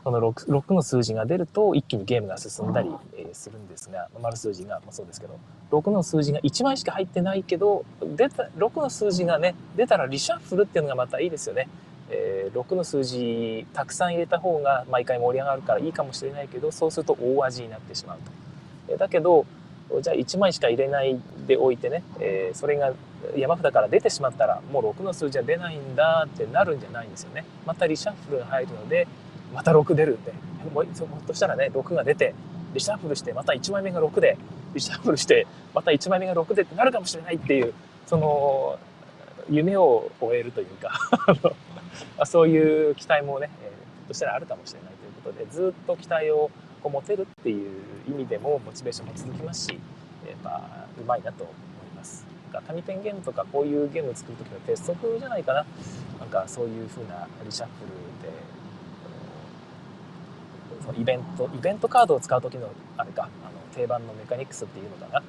[0.04, 2.90] この 6, 6の数字が出ると一気にゲームが進んだり、
[3.32, 5.38] するんですが丸数字がそうですけど
[5.70, 7.84] 6の数字が1枚しか入ってないけど
[8.16, 11.68] 出た6の数字がね出たらリシャッフルっていうのがまたいいですよね。
[12.12, 18.18] えー、6の数字たくさん入れた方が毎回盛り上がるからいいかもしれないけどそうすると大味になってしまう
[18.88, 18.96] と。
[18.96, 19.46] だけど
[20.02, 22.92] じゃあ1枚しか入れないでおいてね、えー、それが
[23.36, 27.44] 山札から出てしまったらもう6の数字は出ないんだってなるんじゃないんですよね。
[27.66, 29.06] またリシャッフルが入るので
[29.52, 30.32] また6出るんで
[30.72, 32.34] もうひょっとしたらね6が出て
[32.72, 34.38] リシャッフルしてまた1枚目が6で
[34.74, 37.74] リシャッフルしてまた1枚目が6でってなるかもしれないっていう
[38.06, 38.78] その
[39.48, 40.92] 夢を終えるというか
[42.26, 47.70] そういう期待もね、えー、ひょっとしたらあるかもしれないということでずっと期待をこう持てるっていう
[48.08, 49.78] 意味でもモチベーションも続きますし
[50.26, 51.56] やっぱうまいなと思い
[51.96, 52.68] ますなんか。
[52.68, 55.64] 紙ペンゲームとかこういうゲームを作る時の鉄則じゃないかな
[56.18, 58.50] なんかそういう風なリシャッフルで
[60.84, 63.30] そのイベントイベントカードを使う時のあれかあの
[63.74, 65.22] 定番のメカニクスっていうのかな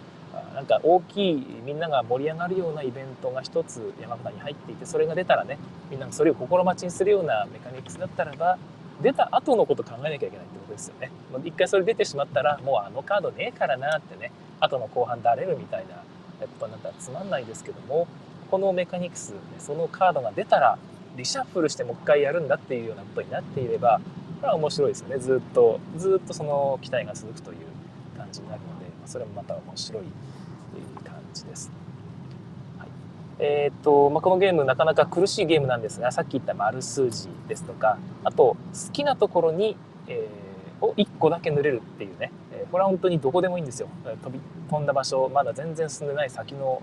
[0.53, 5.57] なんか大きいみんなが盛り上がるようなイベントが一つ山札に入っていてそれが出たらね
[5.89, 8.57] みんながそれを心待ちにするようなメカニクスだったらば
[9.01, 11.11] 出た後のこと考えなきゃいけないってことですよね。
[11.43, 15.95] 一回それ出てしまったらもうあのカードねえからなってね後の後半だれるみたいな
[16.47, 18.07] ことになったらつまんないですけども
[18.49, 20.77] このメカニクスねそのカードが出たら
[21.15, 23.99] リシャッフルしてもう一回やるんだっていうようなことになっていれば
[24.41, 27.57] これは面白いですよねずっとずっとその期待が続くという
[28.17, 30.03] 感じになるのでそれもまた面白い
[31.03, 31.80] 感じです。
[33.43, 39.75] えー、とまあ、このゲームなかなか苦しいゲームなんですがさっき言った丸数字ですとかあと好きなところに、
[40.07, 43.87] えー、を1個だけ塗れるっていうね、えこれは本当にどこでもいいんですよ。
[44.23, 46.81] 飛び飛んだ場所まだ全然進んでない先の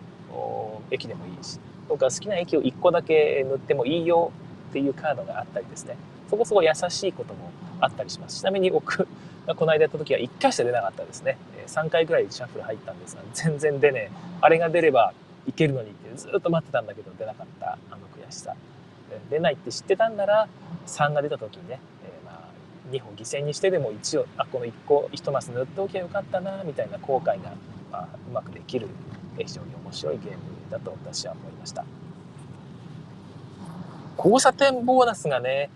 [0.90, 4.33] 駅でもいいしとか好きな駅を1個だけ塗ってもいいよ
[4.71, 5.97] っていうカードがあったりですね。
[6.29, 8.40] そこそこ優しいこともあったりします。
[8.40, 9.07] ちなみに僕
[9.57, 11.38] この間やった時は1回しか出なかったですね。
[11.66, 14.11] 3回ぐらいシャッフル入ったんですが全然出ねえ。
[14.40, 15.12] あれが出れば
[15.49, 18.55] いけるのにってずっと待ってたんだけど出なかったあの悔しさ。
[19.31, 20.49] 出ないって知ってたんなら
[20.87, 22.41] 3が出た時にね、えー、まあ
[22.93, 27.53] 2歩犠牲にしてでも1をあこの1個1マス塗っておきゃよかったなみたいな後悔が、
[27.91, 28.87] まあ、うまくできる
[29.39, 30.39] 非常に面白いゲーム
[30.71, 31.85] だと私は思いました。
[34.19, 35.71] 交差点ボーナスがね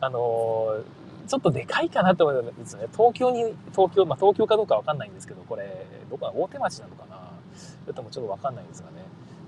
[0.00, 0.82] あの
[1.28, 2.88] ちょっとでかいかなと思うんですよね。
[2.92, 7.13] 東京に東京まあ東京かどうかわかんないんですけどこれどこか大手町なのかな？
[7.84, 9.04] それともちょっとわかんないんですがね。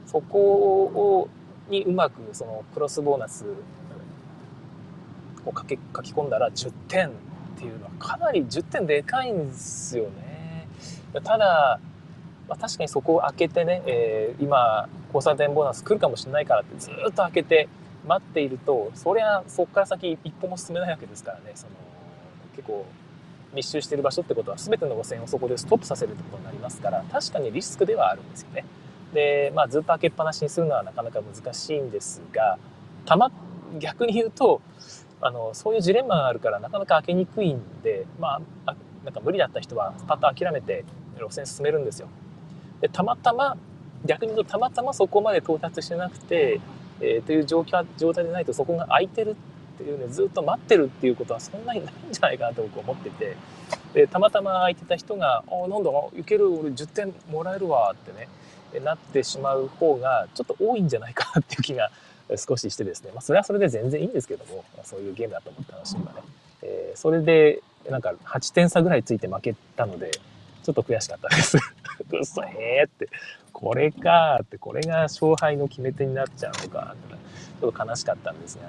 [0.06, 0.38] そこ
[0.84, 1.28] を
[1.68, 3.44] にうまくそのクロスボーナス
[5.44, 7.10] を書き書き込んだら10点っ
[7.56, 10.68] ていうのはかなり10点でかいんですよね。
[11.24, 11.80] ただ
[12.48, 17.68] まあ、確かにそこを開けてね、えー、今交差点ボーナス来るかもしれないからってずっと開けて
[18.06, 21.52] 待っているとそりゃそこから先一歩も進めないわけですからね。
[21.54, 21.72] その
[22.54, 22.86] 結構
[23.56, 28.64] 密集してる場所ってことは全ての路線をそこでストップさせるってことになりますから確かにリスクではあるんですよね。
[29.12, 32.58] で、まあ、ずっと開けっぱなしにするのはなかなか難しいんですが
[33.06, 33.32] たま
[33.78, 34.60] 逆に言うと
[35.20, 40.84] あのそういうジレンマがあるからなかなか開けにくいんで、まあ、なんか無理だった人はパッと諦めて
[41.18, 42.08] 路線進めるんですよ。
[42.80, 43.56] でたまたま
[44.04, 46.60] 逆に言うとたまたまそこまで到達してなくて、
[47.00, 49.36] えー、という状況状態でないとそこが空いてる
[49.76, 53.36] っていうねずっと待ってるっていうことはそんなにないんじゃないかなと僕思ってて。
[53.94, 56.52] でたまたま空いてた人が「あなんだいける。
[56.52, 58.28] 俺10点もらえるわ」ってね、
[58.80, 61.90] なってしまう方がちょっと多いんじゃないかなっていう気が
[62.36, 66.20] 少ししてですね、まあ、それはそれで全然いいんですけども、そういうゲームだと思って楽しめばね、
[66.62, 70.10] えー、それでなんか8点差ぐらいついて負けたので
[70.62, 71.56] ちょっと悔しかったです。
[72.12, 73.08] うそへーって、
[73.58, 78.64] これかって、これが勝敗の決め手になっちゃうのかって、ちょっと悲しかったんですが、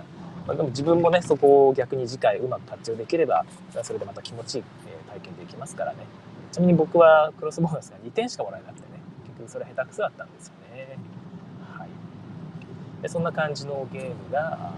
[0.47, 3.45] まあ、でも自分もね、そこを逆に次回うまく活用できれば、
[3.83, 4.63] それでまた気持ちいい
[5.09, 6.05] 体験できますからね。
[6.53, 10.97] ちなみに僕はクロスボーナスが2点しかもらえなくてね、結局それ下手くそだったんですよね。
[11.77, 11.89] はい。
[13.01, 14.71] でそんな感じのゲームが、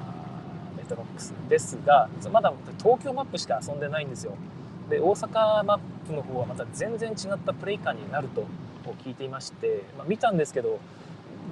[0.76, 4.34] メトロックスですが、まだ東京マップしか遊んでないんですよ。
[4.90, 8.44] で、大阪マップの方はまた全然違ったプレイ感になると
[8.86, 10.80] を聞いていまして、まあ、見たんですけど、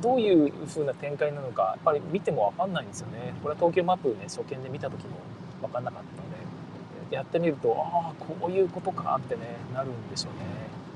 [0.01, 3.34] どういう風な展開なのか、やっぱり見ても分かんないんですよね。
[3.41, 5.17] これは東京マップね、初見で見た時も
[5.61, 9.41] 分かんなかったので、やってみると、ああ、こういうことかってね、
[9.73, 10.39] なるんでしょうね。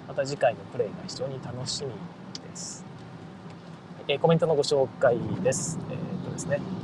[0.08, 1.92] また次回のプレイが非常に楽しみ
[2.50, 2.86] です。
[4.08, 5.80] えー、コメントのご紹介です。
[5.90, 6.81] えー、っとですね。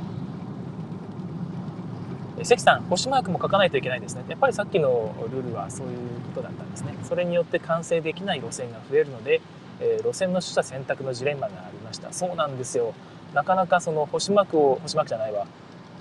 [2.44, 4.24] 関さん、星マークも書かないといけないですね。
[4.28, 5.96] やっぱりさっきのルールはそういう
[6.34, 6.94] ことだったんですね。
[7.04, 9.40] それによって完成できない路線が増えるので、
[9.80, 12.12] えー、路線の取捨選択のジレンマがありました。
[12.12, 12.94] そうなんですよ。
[13.34, 15.46] なかなかその星マークを、星マークじゃないわ。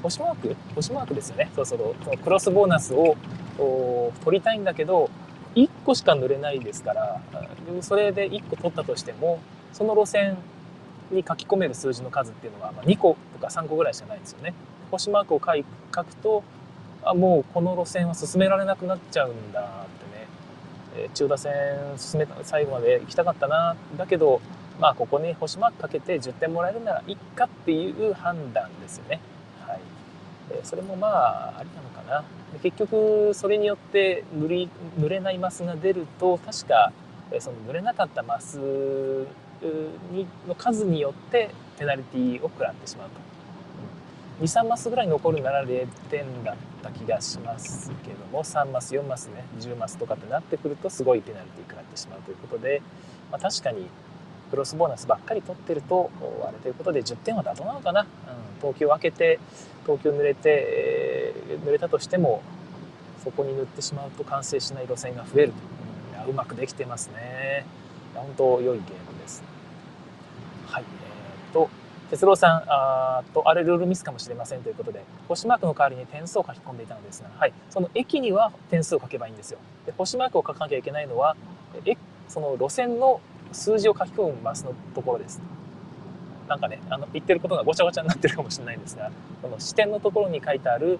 [0.04, 0.56] 星マーク？
[0.76, 1.50] 星マークですよね。
[1.56, 1.96] そうそう。
[2.04, 3.16] そのクロスボーナスを
[4.24, 5.10] 取りたいんだけど、
[5.56, 7.22] 1個しか塗れないですから、
[7.82, 9.40] それで1個取ったとしても、
[9.74, 10.38] その路線
[11.12, 14.54] に書き込める数字の数っていうのは2個とか3個ぐらいしかないんですよね。
[14.92, 16.44] 星マークを書くと
[17.04, 20.28] あもうこの路線は進められなくなっちゃうんだってね、
[20.98, 21.54] えー、千代田線
[21.98, 24.42] 進めた最後まで行きたかったなだけど
[24.80, 29.20] まあここに星マークかけて10点もらえるならいっかっていう判断ですよね。
[29.66, 29.80] はい
[30.52, 32.24] えー、それもまあありなのかな。
[32.62, 36.92] 結局それによって塗り塗れないマスが出ると確か
[37.40, 38.58] その塗れなかったマス
[40.12, 43.37] にの数によってペナルティを食らってしまうと。
[44.42, 52.82] 23マスぐらい残るなら0点だった気がしますけども3マス4マスね10マスとかってなってくるとすごいペナルティー食らってしまうということで、
[53.32, 53.88] まあ、確かに
[54.52, 56.12] クロスボーナスばっかり取ってると
[56.48, 58.08] あれということで10点は妥当なのかな、うん、
[58.62, 59.40] 東京を開けて
[59.86, 62.44] 東京濡れて、えー、濡れたとしても
[63.24, 65.54] そこに塗ってしまうと完成しない路線が増える
[66.16, 67.66] と、うん、うまくできてますね。
[68.14, 69.44] 本当良いゲームです。
[70.68, 70.84] はい、
[72.10, 79.60] 哲郎さんあとあれルールミスかもしれませんということで星マークの代わりに点数を書き込んでいたのですが、はい、その駅には点数を書けばいいんですよ。
[79.86, 81.36] で星マークを書かなきゃいけないのは
[81.86, 81.96] え
[82.28, 83.20] その路線の
[83.52, 85.42] 数字を書き込むマスのところです。
[86.48, 90.98] なんかねあの言ってることがごちゃごちゃになってるかもしれないんですがこの視点のところに書いてある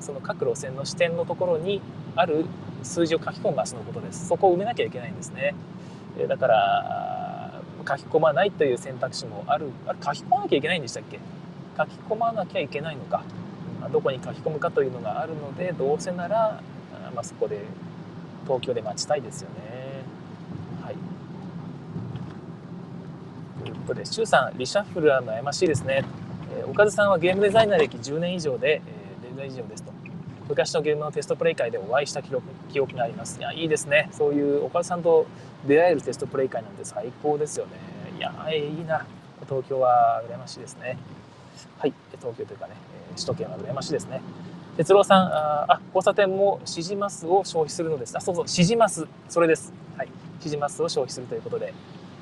[0.00, 1.80] その各路線の視点のところに
[2.16, 2.46] ある
[2.82, 4.26] 数字を書き込むマスのことです。
[4.26, 5.54] そこを埋めなきゃいけないんですね。
[6.28, 7.23] だから
[7.86, 11.18] 書き込まないという選択肢もあるあれ書き込まなきゃいけないんでしたっけ？
[11.76, 13.22] 書き込まなきゃいけないのか。
[13.92, 16.62] どこに書き込むかというのがあるのでどうせなら、
[17.14, 17.60] まあ、そこで
[18.44, 19.56] 東京で待ちたいですよね。
[20.82, 20.94] はい。
[23.62, 26.02] ということで周さんリシャッフルは悩ましいですね、
[26.58, 29.92] えー、岡田さんはゲームデザイナー歴10年以上で、えー、デザイン以上ですと。
[30.48, 33.38] 昔のゲームのテストプレイ会でお会いした記録記憶があります。
[33.38, 34.08] いやいいですね。
[34.12, 35.26] そういう岡田さんと
[35.66, 37.72] 出会えるテストプレイ会なんて最高ですよね。
[38.18, 39.06] いやいいな。
[39.46, 40.98] 東京は羨ましいですね。
[41.78, 41.94] はい。
[42.20, 42.74] 東京というかね
[43.14, 44.20] 首都圏は羨ましいですね。
[44.76, 48.16] 哲郎さんああ交差点も指示マスを消費するのです。
[48.16, 49.06] あそうそう指示マス。
[49.28, 49.72] それです。
[49.96, 50.08] はい。
[50.34, 51.72] 指示マスを消費するということで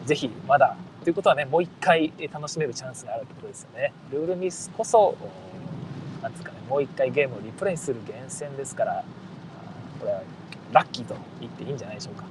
[0.06, 0.76] ぜひまだ。
[1.02, 3.92] ということはねもう一回楽しめるチャンスがあるということですよね。
[4.12, 5.16] ルールミスこそ
[6.22, 9.04] なんですかねもう一回ゲームをリプレイする厳選ですから
[9.98, 10.22] これは
[10.72, 12.24] ラッキーと言っていいんじゃないでしょうか。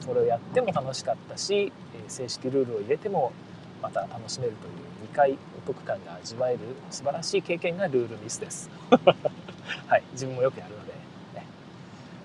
[0.00, 1.72] それをやっても楽しかったし
[2.08, 3.32] 正式ルールを入れても
[3.80, 6.58] また楽しめるという2回お得感が味わえる
[6.90, 8.70] 素晴らしい経験がルールミスです。
[9.86, 10.92] はい自分もよくやるので、
[11.34, 11.46] ね、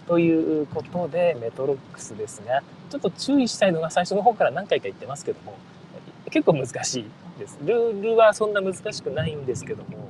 [0.08, 5.56] ということでメトロックスですがちょっと注意したいのが最初の方から何回か言ってますけども
[6.30, 7.06] 結構難しい
[7.40, 7.58] です。
[7.64, 10.10] ルールはそんな難しくないんですけども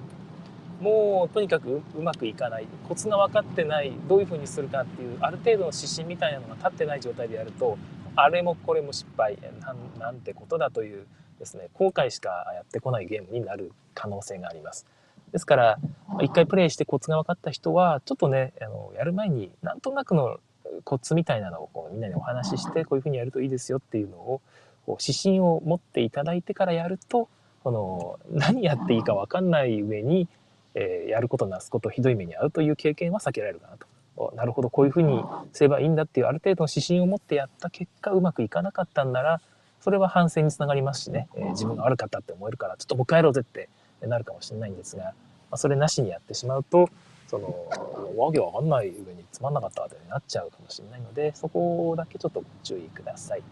[0.79, 7.77] もうとにかくうまくいかないコツが分かってないどういうふうにするかっていうある程度の指針みたいなのが立ってない状態でやると
[8.15, 9.37] あれもこれも失敗
[9.99, 11.05] なんてことだという
[11.37, 14.85] ですね後悔しかやってこないゲームになる可能性があります。
[15.31, 15.77] ですから
[16.21, 20.39] 一回プレイしてコツが分かった人はちょっとねあのやる前になんとなくの
[20.83, 24.41] コツみたいなのをこうみんなにお話ししてこういうふうにやるといいですよっていうのを
[24.85, 27.29] こう指針を持っていただいてからやると
[27.63, 30.27] この何やっていいか分かんない上に
[30.75, 33.87] えー、やることなすことひどい目に遭うという経験は避けられるかなと。
[34.35, 39.39] なるほどこういうふうにすればいいんだっていうある程度の指針を持ってやった結果うまくいかなかったんなら
[39.81, 43.69] それは反省につながりますしね、えー、自分が悪かったって思えるから、ちょっともう一回やろうぜって
[44.01, 45.11] なるかもしれないんですが、ま
[45.51, 46.89] あ、それなしにやってしまうと、
[47.27, 47.55] その、
[48.17, 53.43] わけわかんない上につまんなかったってなっちゃうかもしれないので、そこだけちょっとご注意ください。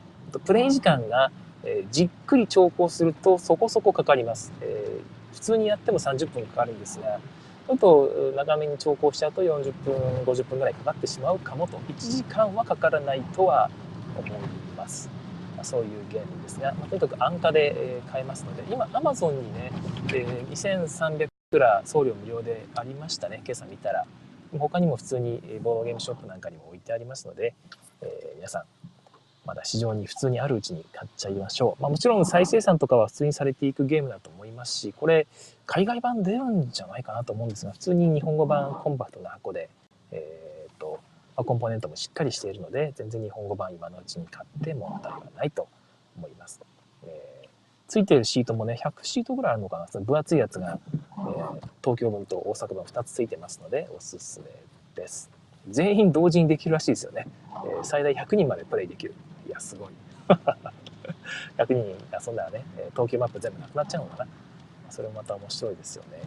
[0.46, 1.32] プレイ時間が、
[1.64, 4.52] えー、じっくり調校するとそこそこかかります。
[4.62, 5.02] えー、
[5.34, 7.20] 普通にやっても30分かかるんですが、
[7.68, 11.78] ちょっと長めに調校しちゃうと40分、50分ぐらいかかってしまうかもと。
[11.90, 13.70] 1時間はかからないとは
[14.18, 14.32] 思い
[14.78, 15.10] ます。
[15.58, 19.72] ま、そういうゲームですが、ま、とにかく安価で、買えますので、今 Amazon にね、
[20.14, 24.06] え、2300くら送料無料でありましたね、今朝見たら。
[24.58, 27.54] 他にも普通にボードゲームショップなんかにも置いてありますので、
[28.02, 28.64] えー、皆さん、
[29.46, 31.82] まだ市場に普通にあるうちに買っちゃいましょう。
[31.82, 35.28] まあ、もちろん再生産とかは普通にされていくゲームだと思いますし、これ、
[35.66, 39.70] 海外版出るんじゃないかなと思うんですが、普通に日本語版コンパクトな箱で、
[40.12, 41.00] えー、と、
[41.36, 45.68] ま、コンポーネントもしっかりしているので、全然日本語版今のうちに買って問題はないと
[46.18, 46.62] 思います。
[47.06, 47.48] えー、
[47.88, 54.46] ついてるシートもね、100シートぐらいあるのかな、その分厚いやつが、えー、東京分と大阪分2つついてますので、おすすめ
[54.96, 55.30] です。
[55.70, 57.28] 全員同時にできるらしいですよね。
[57.66, 59.14] えー、最大100人までプレイできる。
[59.48, 59.90] いや、すごい。
[61.58, 61.76] 100人
[62.28, 64.28] 遊んだらね、東京マップ全部なくなっちゃうのかな。
[64.90, 66.20] それもまた面白いですよね。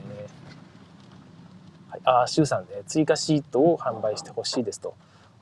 [1.90, 4.94] はい、ああ、周さんね、追加シートを販売してほしいですと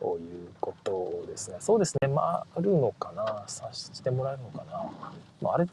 [0.02, 1.56] いうことですね。
[1.60, 4.90] そうですね、まあ、あるのかな、さしてもらえるのかな。
[5.42, 5.66] まあ、あれ、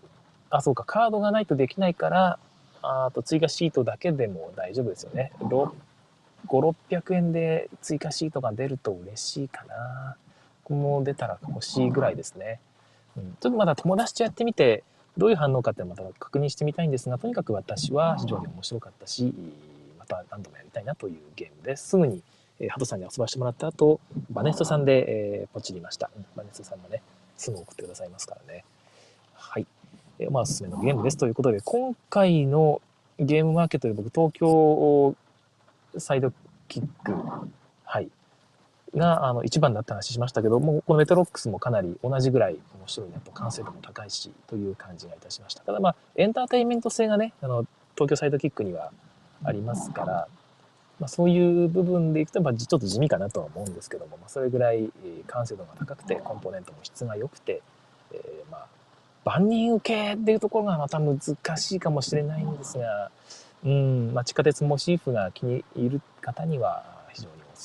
[0.50, 2.40] あ、そうか、カードがないとできないから、
[2.82, 5.32] あと追加シートだけでも大丈夫ですよね。
[5.40, 5.72] 5、
[6.48, 10.18] 600円で追加シートが出ると嬉しいかな。
[10.64, 12.60] ここも出たら欲しいぐらいですね。
[13.18, 14.84] うん、ちょっとまだ友達とやってみて、
[15.18, 19.34] どういう反応かってまた確認してみたいんですが、とにかく私は非常に面白かったし、
[19.98, 21.90] また何度もやりたいなというゲームです。
[21.90, 22.22] すぐに、
[22.60, 24.00] えー、ハトさんに遊ばしてもらった後、
[24.30, 26.10] バネストさんで、えー、ポチりました。
[26.36, 27.02] バネストさんもね、
[27.38, 28.66] すぐ送ってくださいますからね。
[29.34, 29.66] はい。
[30.20, 32.82] えー、まあ、おすすめのゲームですということで、今回の
[33.18, 35.16] ゲームマーケットで僕、東京
[35.98, 36.34] サイド
[36.68, 37.14] キック、
[37.86, 38.10] はい、
[38.96, 45.64] があの一番だった話しましたけどもこのメトロックスもかなり同じぐらい面白いねと完成度も高いしという感じがいたしました。
[45.64, 47.66] ただまあエンターテインメント性がねあの
[47.96, 48.92] 東京サイドキックには
[49.44, 50.28] ありますから、
[51.00, 54.90] まあ、そういう部分でいくと、まあ、ちょっと地味かなとは思うんですけども、まあ、それぐらい
[55.28, 57.62] 完成度が高くてコンポーネントも質が良くて、
[58.12, 58.66] えー、まあ
[59.26, 61.20] 万人受けっていうところがまた難
[61.58, 63.10] しいかもしれないんですが、
[63.66, 66.95] うんまあ、地下鉄モチーフが気に入る方には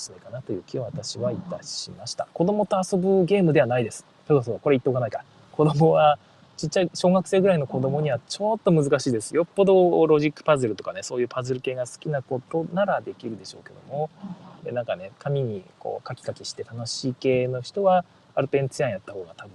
[0.01, 2.27] すすめかなという気を私はいたしました。
[2.33, 4.05] 子供と遊ぶゲームではないです。
[4.27, 5.25] そうそう、これ言っておかないか。
[5.53, 6.19] 子供は、
[6.57, 9.35] ちっちゃい小学生ぐらいの子供にはちょっと難しいです。
[9.35, 14.11] よっぽどロジックパズルとかね、そういうパズル系が好きなことならできるでしょうけども、
[14.73, 19.53] なんかね、紙にこうカキカキして楽しい系の人は、アルペンツィアンやった方が多分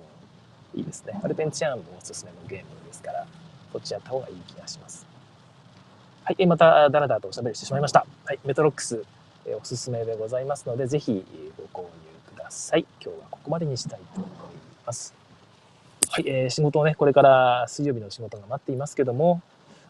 [0.76, 1.20] いいですね。
[1.24, 3.26] アルペンツィアンもおすすめのゲームですから、
[3.72, 5.06] こっちやった方がいい気がします。
[6.24, 8.04] はい、またダラダラとおしゃべりしてしまいました。
[8.26, 9.04] はい、メトロックス
[9.54, 11.24] おすすめでございますので、ぜひ
[11.72, 11.90] ご購入
[12.34, 12.86] ください。
[13.02, 14.30] 今日はここまでにしたいと思い
[14.86, 15.14] ます。
[16.10, 19.42] はい、えー、仕事をね、これから水曜日の仕事が待っていますけども、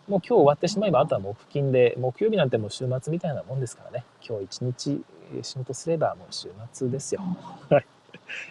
[0.08, 5.04] もう今日終わってしまえば、あとは木金で、木曜日なんてもう週末みたいなもんですからね、今日一日
[5.42, 7.22] 仕事すればもう週末ですよ。
[7.70, 7.86] はい。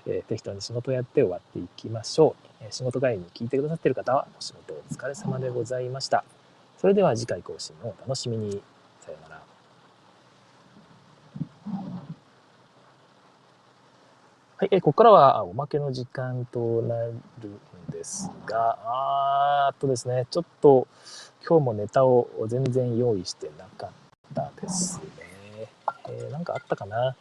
[0.06, 2.46] えー、適当に仕事をやって終わっていきましょう。
[2.62, 6.24] えー、仕事帰りに聞いてくださっている方は、お仕事お疲れ様でございました。
[6.78, 8.62] それでは次回更新をお楽しみに。
[9.00, 9.43] さようなら。
[14.56, 17.20] はい、えここからはおまけの時間となるん
[17.90, 20.86] ですが、あーっとですね、ちょっと
[21.44, 23.90] 今日もネタを全然用意してなかっ
[24.32, 25.68] たですね。
[26.08, 26.96] えー、なんかあったかな？
[26.96, 27.16] は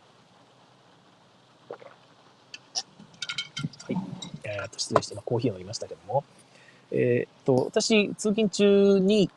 [3.90, 3.96] い、
[4.44, 6.24] えー、と失礼して、今コーヒー飲みましたけども、
[6.92, 9.32] えー、っと、私、通勤中に、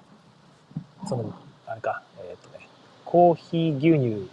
[1.09, 1.33] その、
[1.67, 2.69] あれか、えー、っとね、
[3.07, 4.31] コーヒー牛乳、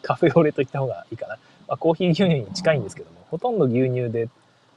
[0.00, 1.36] カフェオレと言った方がいいかな。
[1.68, 4.28] まあ、コーヒー牛乳に近いんですけども、ほとんど牛乳で、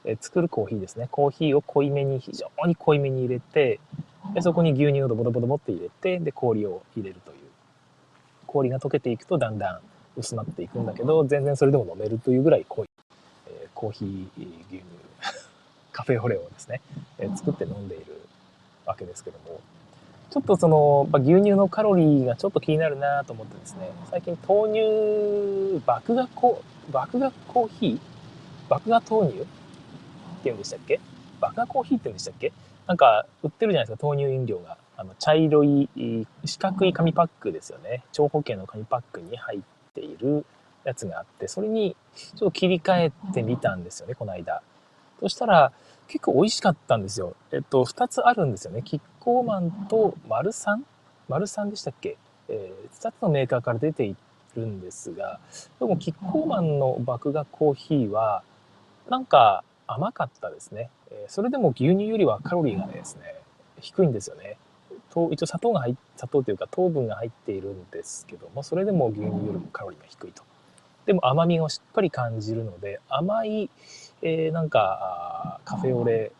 [0.04, 1.08] え作るコーヒーですね。
[1.10, 3.80] コーヒーを濃いめに、非常に濃いめに入れて、
[4.34, 7.38] でそこに牛乳をドボドボドボって入れて、で、氷を入れるという。
[8.46, 9.80] 氷が溶けていくとだんだん
[10.16, 12.88] 薄まっていくんだけど、全然それでも飲めるというぐらい濃い、
[13.48, 14.82] え、コーヒー牛乳、
[15.92, 16.80] カフェオレをですね、
[17.18, 18.20] え、作って飲んでいる
[18.86, 19.60] わけですけども、
[20.30, 26.62] ちょっとその、まあ、牛乳のカロリーがちょっと気になるなと思ってですね、最近豆乳、麦芽コ
[26.92, 28.74] 麦芽コーヒー？
[28.74, 29.46] 麦芽豆乳って
[30.44, 31.00] 言うんでしたっけ？
[31.40, 32.52] 麦芽コーヒーって言うんでしたっけ？
[32.86, 34.78] なんか売ってるじゃないですか、豆乳飲料が。
[34.96, 35.88] あの、茶色い
[36.44, 38.04] 四角い紙パックですよね。
[38.12, 39.60] 長方形の紙パックに入っ
[39.94, 40.44] ている
[40.84, 44.62] やつがあって、それにちょっと切り替えてみたんですよね、この間。
[45.18, 45.72] そしたら、
[46.06, 47.34] 結構美味しかったんですよ。
[47.52, 48.82] えっと、2つあるんですよね。
[48.84, 50.84] キッコーマンとマルサン
[51.28, 52.16] マルサンでしたっけ？
[52.48, 54.16] えー、2つのメーカーから出てい
[54.56, 55.38] るんですが、
[55.78, 58.42] でもキッコーマンの麦芽コーヒーは、
[59.08, 60.90] なんか甘かったですね。
[61.10, 63.34] えそれでも牛乳よりはカロリーがですね、
[63.80, 64.56] 低いんですよね。
[65.10, 70.42] と一応砂糖が入砂糖というか糖分が入っているんですけども、それでも牛乳よりもカロリーが低いと。
[71.06, 73.70] でも甘みをしっかり感じるので、甘い、
[74.22, 76.32] えー、なんかカフェオレ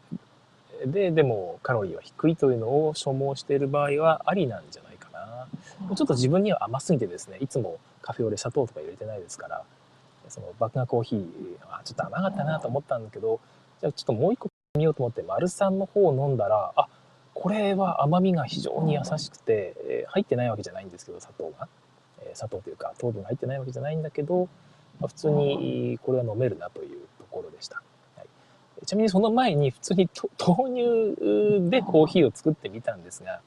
[0.86, 5.94] で、でもカロリーは低いというのを所望している場合はありなんじゃないかな。
[5.94, 9.62] ちょっと自分には甘すぎてですね、いつもカフェオレ砂糖とか入れてないですから、
[10.28, 13.40] その麦芽コーヒーはちょっと甘かったなと思ったんだけど、
[13.80, 16.88] じゃあちょっともう一個見ようと思って、丸三の方を飲んだら、あ、
[17.34, 21.68] これは甘みが非常に優しくて、えー、入ってないわけじゃないんですけど、砂糖が。
[22.22, 24.48] えー、砂糖というか糖分が入ってないわけじゃないんだけど、
[25.00, 27.82] まあ、普通にこれは飲めるなというところでした。
[28.86, 30.08] ちなみにその前に普通に
[30.38, 33.40] 豆乳でコーヒーを作ってみたんですが、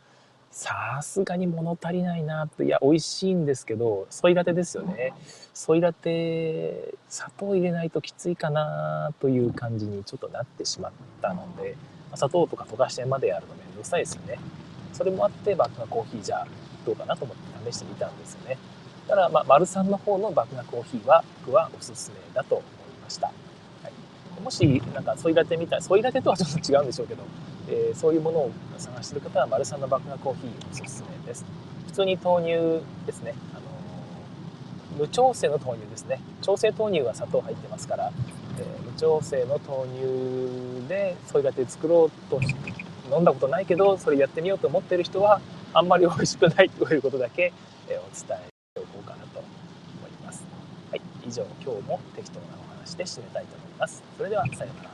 [0.52, 5.14] さすがに物足りないなといや美味しいんですけどソイラテですよね。
[5.54, 11.76] ソイラテ砂糖入れないときついかなという感じにちょっとなってしまったので
[12.14, 14.38] 砂糖とか溶かしてまでやるのめんどくさいですよね。
[14.94, 16.46] それもあってバックナコーヒーじゃ
[16.86, 18.60] どうかなと思って試してみたんですよね。
[19.08, 22.68] ただまあ丸三の方のバックナコーヒーは僕はおすすめだと思い
[23.02, 23.32] ました、
[24.42, 27.24] もしなんかソイラテみたいソイラテとはちょっと違うんでしょうけど
[27.70, 31.46] えー、そういうものを探してる方はマルサンの麦芽コーヒーおすすめです。
[31.88, 36.20] 普通に豆乳ですね、あのー、無調整の豆乳ですね。
[36.42, 38.12] 調整豆乳は砂糖入ってますから、
[38.60, 42.42] えー、無調整の豆乳でソイラテ作ろうと
[43.12, 45.40] 飲んだことないけどそれやってみようと思ってる人は
[45.74, 47.54] あんまり美味しくないということだけ、
[47.90, 48.38] えお伝えして
[48.78, 49.48] おこうかなと思
[50.08, 50.44] います。
[50.92, 54.04] はい以上今日も適当して締めたいと思います。
[54.18, 54.93] それではさようなら。